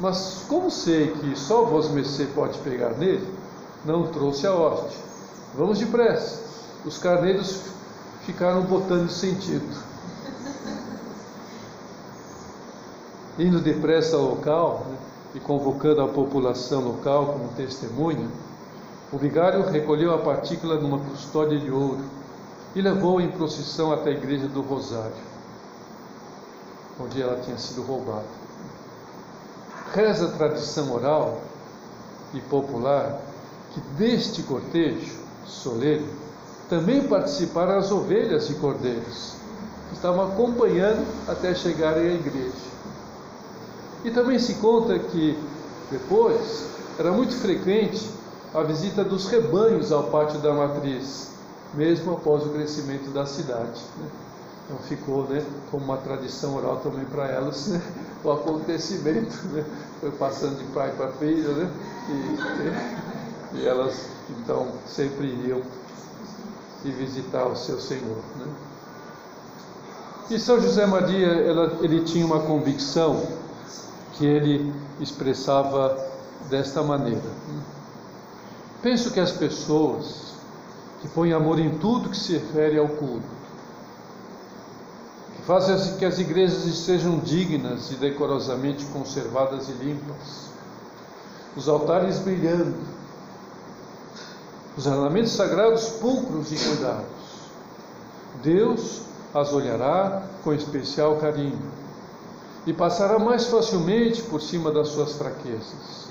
Mas 0.00 0.44
como 0.48 0.70
sei 0.70 1.12
que 1.12 1.36
só 1.38 1.64
vos 1.64 1.90
mercê 1.90 2.26
pode 2.34 2.58
pegar 2.60 2.90
nele, 2.90 3.28
não 3.84 4.06
trouxe 4.06 4.46
a 4.46 4.54
hoste. 4.54 4.96
Vamos 5.54 5.78
depressa. 5.78 6.42
Os 6.84 6.98
carneiros 6.98 7.60
ficaram 8.24 8.62
botando 8.62 9.08
sentido. 9.08 9.93
Indo 13.38 13.60
depressa 13.60 14.16
ao 14.16 14.22
local 14.22 14.86
né, 14.88 14.96
e 15.34 15.40
convocando 15.40 16.00
a 16.00 16.08
população 16.08 16.82
local 16.82 17.26
como 17.26 17.48
testemunha, 17.56 18.28
o 19.12 19.18
vigário 19.18 19.62
recolheu 19.62 20.14
a 20.14 20.18
partícula 20.18 20.76
numa 20.76 20.98
custódia 20.98 21.58
de 21.58 21.70
ouro 21.70 22.04
e 22.74 22.80
levou-a 22.80 23.22
em 23.22 23.30
procissão 23.30 23.92
até 23.92 24.10
a 24.10 24.14
igreja 24.14 24.46
do 24.46 24.60
Rosário, 24.60 25.14
onde 27.00 27.20
ela 27.20 27.40
tinha 27.40 27.58
sido 27.58 27.82
roubada. 27.82 28.24
Reza 29.92 30.26
a 30.26 30.32
tradição 30.32 30.92
oral 30.92 31.40
e 32.32 32.40
popular 32.40 33.20
que 33.72 33.80
deste 33.96 34.42
cortejo 34.42 35.16
solene 35.44 36.06
também 36.68 37.06
participaram 37.06 37.78
as 37.78 37.90
ovelhas 37.90 38.48
e 38.48 38.54
cordeiros, 38.54 39.34
que 39.88 39.94
estavam 39.94 40.32
acompanhando 40.32 41.04
até 41.28 41.54
chegarem 41.54 42.08
à 42.08 42.14
igreja. 42.14 42.73
E 44.04 44.10
também 44.10 44.38
se 44.38 44.54
conta 44.54 44.98
que 44.98 45.36
depois 45.90 46.68
era 46.98 47.10
muito 47.10 47.34
frequente 47.36 48.08
a 48.54 48.62
visita 48.62 49.02
dos 49.02 49.26
rebanhos 49.26 49.90
ao 49.90 50.04
pátio 50.04 50.38
da 50.40 50.52
matriz, 50.52 51.30
mesmo 51.72 52.12
após 52.12 52.44
o 52.44 52.50
crescimento 52.50 53.10
da 53.12 53.26
cidade. 53.26 53.80
Né? 53.98 54.08
Então 54.64 54.78
ficou 54.86 55.24
né, 55.24 55.44
como 55.70 55.84
uma 55.84 55.96
tradição 55.96 56.56
oral 56.56 56.76
também 56.76 57.04
para 57.06 57.26
elas 57.28 57.66
né, 57.66 57.82
o 58.22 58.30
acontecimento. 58.30 59.36
Né? 59.48 59.64
Foi 60.00 60.10
passando 60.12 60.58
de 60.58 60.64
pai 60.72 60.92
para 60.96 61.08
filho, 61.12 61.52
né? 61.52 61.70
E, 62.08 63.58
e, 63.58 63.66
elas 63.66 64.06
então 64.28 64.68
sempre 64.86 65.26
iriam 65.26 65.62
e 66.84 66.90
visitar 66.90 67.46
o 67.46 67.56
seu 67.56 67.80
Senhor. 67.80 68.18
Né? 68.38 68.46
E 70.30 70.38
São 70.38 70.60
José 70.60 70.86
Maria, 70.86 71.28
ela, 71.28 71.78
ele 71.82 72.02
tinha 72.04 72.24
uma 72.24 72.40
convicção 72.40 73.22
que 74.16 74.26
ele 74.26 74.72
expressava 75.00 75.96
desta 76.48 76.82
maneira. 76.82 77.22
Penso 78.82 79.10
que 79.10 79.20
as 79.20 79.32
pessoas 79.32 80.34
que 81.00 81.08
põem 81.08 81.32
amor 81.32 81.58
em 81.58 81.78
tudo 81.78 82.10
que 82.10 82.16
se 82.16 82.34
refere 82.34 82.78
ao 82.78 82.88
culto, 82.88 83.34
que 85.36 85.42
fazem 85.42 85.96
que 85.96 86.04
as 86.04 86.18
igrejas 86.18 86.64
estejam 86.64 87.18
dignas 87.18 87.90
e 87.90 87.94
decorosamente 87.94 88.84
conservadas 88.86 89.68
e 89.68 89.72
limpas, 89.72 90.48
os 91.56 91.68
altares 91.68 92.18
brilhando, 92.18 92.74
os 94.76 94.86
ornamentos 94.86 95.32
sagrados 95.32 95.88
pulcros 95.88 96.52
e 96.52 96.56
cuidados. 96.56 97.04
Deus 98.42 99.02
as 99.32 99.52
olhará 99.52 100.22
com 100.42 100.52
especial 100.52 101.16
carinho 101.16 101.83
e 102.66 102.72
passará 102.72 103.18
mais 103.18 103.46
facilmente 103.46 104.22
por 104.22 104.40
cima 104.40 104.70
das 104.70 104.88
suas 104.88 105.12
fraquezas, 105.12 106.08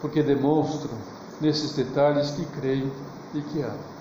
porque 0.00 0.22
demonstram 0.22 0.96
nesses 1.40 1.72
detalhes 1.72 2.30
que 2.30 2.44
creem 2.60 2.90
e 3.34 3.40
que 3.40 3.60
amam. 3.60 3.96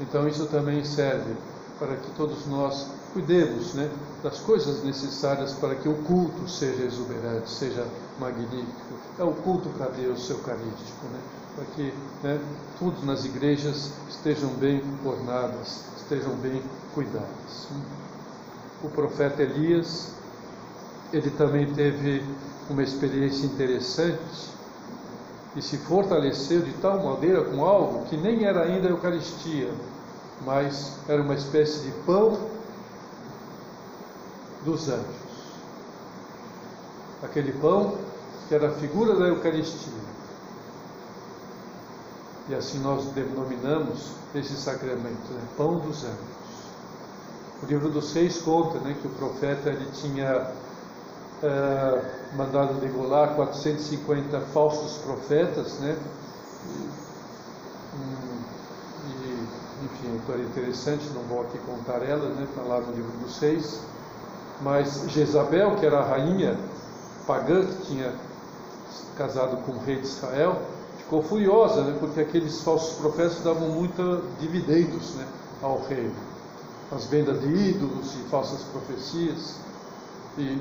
Então 0.00 0.28
isso 0.28 0.46
também 0.46 0.84
serve 0.84 1.34
para 1.78 1.96
que 1.96 2.10
todos 2.12 2.46
nós 2.46 2.86
cuidemos 3.12 3.74
né, 3.74 3.90
das 4.22 4.38
coisas 4.38 4.84
necessárias 4.84 5.52
para 5.54 5.74
que 5.74 5.88
o 5.88 5.94
culto 6.04 6.48
seja 6.48 6.84
exuberante, 6.84 7.50
seja 7.50 7.86
magnífico. 8.18 8.94
É 9.18 9.24
o 9.24 9.32
culto 9.32 9.68
para 9.70 9.86
Deus 9.86 10.28
eucarístico, 10.28 11.06
né, 11.12 11.20
para 11.56 11.64
que 11.74 11.94
né, 12.22 12.40
nas 13.02 13.24
igrejas 13.24 13.92
estejam 14.08 14.50
bem 14.50 14.82
ornadas, 15.04 15.84
estejam 15.96 16.34
bem 16.36 16.62
cuidadas. 16.94 17.68
O 18.82 18.88
profeta 18.88 19.42
Elias 19.42 20.12
ele 21.12 21.30
também 21.30 21.72
teve 21.72 22.24
uma 22.68 22.82
experiência 22.82 23.46
interessante 23.46 24.50
e 25.56 25.62
se 25.62 25.76
fortaleceu 25.78 26.62
de 26.62 26.72
tal 26.74 27.02
maneira 27.02 27.42
com 27.42 27.64
algo 27.64 28.04
que 28.06 28.16
nem 28.16 28.44
era 28.44 28.62
ainda 28.62 28.86
a 28.86 28.90
Eucaristia, 28.90 29.70
mas 30.44 30.96
era 31.08 31.20
uma 31.20 31.34
espécie 31.34 31.80
de 31.80 31.90
pão 32.04 32.38
dos 34.64 34.88
anjos. 34.88 35.20
Aquele 37.22 37.52
pão 37.52 37.98
que 38.48 38.54
era 38.54 38.68
a 38.68 38.72
figura 38.72 39.16
da 39.16 39.26
Eucaristia. 39.26 40.10
E 42.48 42.54
assim 42.54 42.78
nós 42.78 43.04
denominamos 43.06 44.12
esse 44.34 44.54
sacramento, 44.54 45.32
né? 45.32 45.40
pão 45.56 45.78
dos 45.78 46.04
anjos. 46.04 46.40
O 47.62 47.66
livro 47.66 47.90
dos 47.90 48.10
seis 48.10 48.40
conta 48.40 48.78
né, 48.78 48.96
que 49.00 49.06
o 49.06 49.10
profeta 49.10 49.68
ele 49.68 49.86
tinha 49.92 50.50
é, 51.42 52.02
mandado 52.36 52.74
degolar 52.80 53.34
450 53.34 54.40
falsos 54.52 54.98
profetas, 54.98 55.78
né? 55.80 55.96
E, 59.06 59.84
enfim, 59.84 60.16
história 60.16 60.42
interessante, 60.42 61.08
não 61.14 61.22
vou 61.22 61.42
aqui 61.42 61.58
contar 61.58 62.02
ela, 62.02 62.28
né? 62.30 62.44
Está 62.48 62.62
lá 62.62 62.80
no 62.80 62.92
livro 62.92 63.12
dos 63.18 63.36
seis. 63.36 63.80
Mas 64.60 65.04
Jezabel, 65.08 65.76
que 65.76 65.86
era 65.86 66.00
a 66.00 66.04
rainha 66.04 66.58
pagã 67.26 67.64
que 67.64 67.86
tinha 67.86 68.12
casado 69.16 69.56
com 69.64 69.72
o 69.72 69.78
rei 69.84 69.96
de 69.96 70.06
Israel, 70.06 70.60
ficou 70.98 71.22
furiosa, 71.22 71.82
né? 71.82 71.96
Porque 71.98 72.20
aqueles 72.20 72.60
falsos 72.60 72.98
profetas 72.98 73.40
davam 73.42 73.68
muita 73.70 74.20
dividendos, 74.38 75.14
né? 75.14 75.26
Ao 75.62 75.80
rei. 75.88 76.10
As 76.92 77.06
vendas 77.06 77.40
de 77.40 77.48
ídolos 77.48 78.14
e 78.14 78.28
falsas 78.28 78.62
profecias. 78.64 79.56
E 80.36 80.60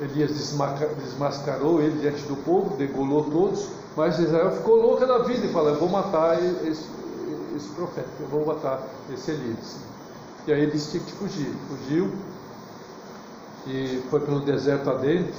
Elias 0.00 0.30
desmascarou 0.32 1.82
ele 1.82 2.00
diante 2.00 2.22
do 2.22 2.36
povo, 2.36 2.76
degolou 2.76 3.24
todos, 3.24 3.68
mas 3.94 4.18
Israel 4.18 4.50
ficou 4.52 4.76
louca 4.76 5.06
da 5.06 5.18
vida 5.18 5.46
e 5.46 5.52
falou: 5.52 5.70
Eu 5.70 5.78
vou 5.78 5.88
matar 5.88 6.42
esse, 6.42 6.88
esse 7.54 7.68
profeta, 7.74 8.08
eu 8.18 8.28
vou 8.28 8.46
matar 8.46 8.82
esse 9.12 9.30
Elias. 9.30 9.76
E 10.46 10.52
aí 10.52 10.62
ele 10.62 10.72
disse 10.72 10.98
que 10.98 11.12
fugir. 11.12 11.54
Fugiu 11.68 12.10
e 13.66 14.02
foi 14.10 14.20
pelo 14.20 14.40
deserto 14.40 14.88
adentro. 14.88 15.34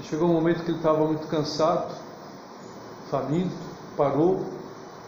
E 0.00 0.04
chegou 0.04 0.28
um 0.28 0.34
momento 0.34 0.64
que 0.64 0.70
ele 0.70 0.78
estava 0.78 1.04
muito 1.06 1.26
cansado, 1.28 1.94
faminto, 3.10 3.54
parou 3.96 4.44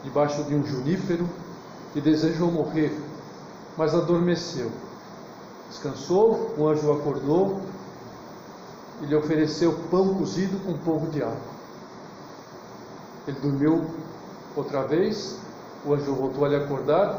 debaixo 0.03 0.43
de 0.45 0.55
um 0.55 0.65
junífero 0.65 1.29
e 1.95 2.01
desejou 2.01 2.51
morrer, 2.51 2.97
mas 3.77 3.95
adormeceu. 3.95 4.71
Descansou, 5.69 6.55
o 6.57 6.69
anjo 6.69 6.93
acordou 6.93 7.61
e 9.03 9.07
lhe 9.07 9.15
ofereceu 9.17 9.73
pão 9.91 10.15
cozido 10.15 10.59
com 10.65 10.73
um 10.73 10.79
pouco 10.79 11.07
de 11.09 11.23
água. 11.23 11.55
Ele 13.27 13.39
dormiu 13.41 13.85
outra 14.55 14.83
vez, 14.83 15.39
o 15.85 15.95
anjo 15.95 16.15
voltou 16.15 16.45
a 16.45 16.49
lhe 16.49 16.57
acordar, 16.57 17.19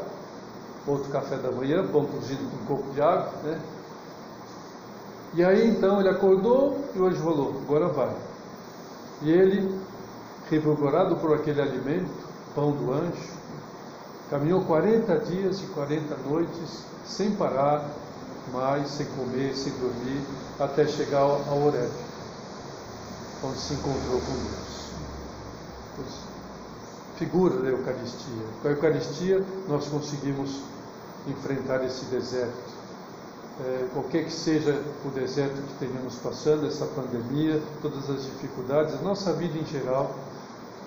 outro 0.87 1.11
café 1.11 1.37
da 1.37 1.51
manhã, 1.51 1.85
pão 1.87 2.05
cozido 2.05 2.43
com 2.49 2.63
um 2.63 2.65
pouco 2.65 2.93
de 2.93 3.01
água, 3.01 3.31
né? 3.43 3.59
E 5.33 5.43
aí 5.43 5.69
então 5.69 5.99
ele 5.99 6.09
acordou 6.09 6.77
e 6.95 6.99
o 6.99 7.05
anjo 7.05 7.21
falou: 7.21 7.55
agora 7.63 7.87
vai. 7.89 8.15
E 9.21 9.31
ele, 9.31 9.79
revigorado 10.49 11.17
por 11.17 11.33
aquele 11.33 11.61
alimento, 11.61 12.09
pão 12.53 12.71
do 12.71 12.93
anjo, 12.93 13.33
caminhou 14.29 14.63
40 14.63 15.19
dias 15.19 15.61
e 15.61 15.65
40 15.67 16.15
noites 16.29 16.85
sem 17.05 17.31
parar 17.31 17.85
mais, 18.51 18.89
sem 18.89 19.05
comer, 19.07 19.55
sem 19.55 19.73
dormir, 19.73 20.21
até 20.59 20.85
chegar 20.87 21.19
ao 21.19 21.65
Horeb, 21.65 21.91
onde 23.43 23.57
se 23.57 23.73
encontrou 23.73 24.21
com 24.21 24.33
Deus. 24.33 26.15
Figura 27.17 27.61
da 27.61 27.69
Eucaristia. 27.69 28.45
Com 28.61 28.67
a 28.67 28.71
Eucaristia 28.71 29.43
nós 29.67 29.87
conseguimos 29.87 30.59
enfrentar 31.27 31.83
esse 31.85 32.05
deserto 32.05 32.75
é, 33.63 33.87
qualquer 33.93 34.25
que 34.25 34.33
seja 34.33 34.81
o 35.05 35.09
deserto 35.09 35.55
que 35.55 35.85
tenhamos 35.85 36.15
passando, 36.15 36.67
essa 36.67 36.85
pandemia, 36.87 37.61
todas 37.81 38.09
as 38.09 38.23
dificuldades, 38.23 38.95
a 38.95 39.01
nossa 39.01 39.31
vida 39.33 39.57
em 39.57 39.65
geral, 39.65 40.13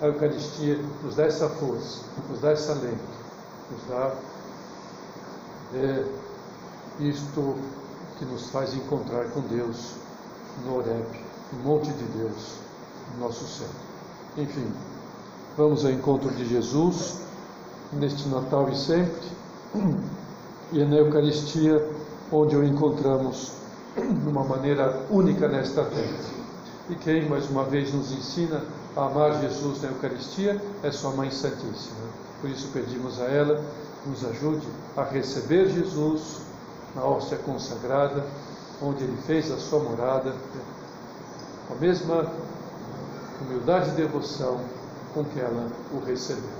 a 0.01 0.05
Eucaristia 0.05 0.77
nos 1.03 1.15
dá 1.15 1.25
essa 1.25 1.49
força, 1.49 2.01
nos 2.29 2.39
dá 2.39 2.53
esse 2.53 2.69
alento, 2.69 2.99
nos 3.71 3.81
dá 3.89 4.13
é, 5.73 6.05
isto 6.99 7.55
que 8.17 8.25
nos 8.25 8.49
faz 8.49 8.73
encontrar 8.73 9.25
com 9.31 9.41
Deus 9.41 9.93
no 10.65 10.77
Oreb, 10.77 11.05
no 11.53 11.59
monte 11.63 11.91
de 11.91 12.03
Deus, 12.17 12.55
no 13.13 13.25
nosso 13.25 13.45
céu. 13.45 13.69
Enfim, 14.37 14.71
vamos 15.57 15.85
ao 15.85 15.91
encontro 15.91 16.29
de 16.31 16.45
Jesus 16.47 17.21
neste 17.93 18.27
Natal 18.27 18.69
e 18.69 18.77
sempre, 18.77 19.27
e 20.73 20.83
na 20.83 20.97
Eucaristia 20.97 21.89
onde 22.31 22.55
o 22.55 22.63
encontramos 22.63 23.53
de 23.95 24.27
uma 24.27 24.43
maneira 24.43 25.01
única 25.09 25.47
nesta 25.47 25.83
terra. 25.85 26.39
E 26.89 26.95
quem 26.95 27.27
mais 27.29 27.49
uma 27.49 27.63
vez 27.63 27.93
nos 27.93 28.11
ensina 28.11 28.63
a 28.95 29.05
amar 29.05 29.39
Jesus 29.41 29.81
na 29.81 29.89
Eucaristia 29.89 30.61
é 30.83 30.91
Sua 30.91 31.11
Mãe 31.11 31.31
Santíssima. 31.31 32.09
Por 32.41 32.49
isso 32.49 32.69
pedimos 32.73 33.19
a 33.21 33.25
ela 33.25 33.63
nos 34.05 34.25
ajude 34.25 34.65
a 34.95 35.03
receber 35.03 35.69
Jesus 35.69 36.48
na 36.95 37.03
hóstia 37.03 37.37
consagrada, 37.37 38.23
onde 38.81 39.03
ele 39.03 39.17
fez 39.25 39.51
a 39.51 39.57
sua 39.57 39.79
morada, 39.79 40.33
com 41.67 41.73
a 41.73 41.77
mesma 41.77 42.25
humildade 43.41 43.89
e 43.89 43.93
devoção 43.93 44.59
com 45.13 45.23
que 45.23 45.39
ela 45.39 45.67
o 45.91 45.99
recebeu. 46.05 46.59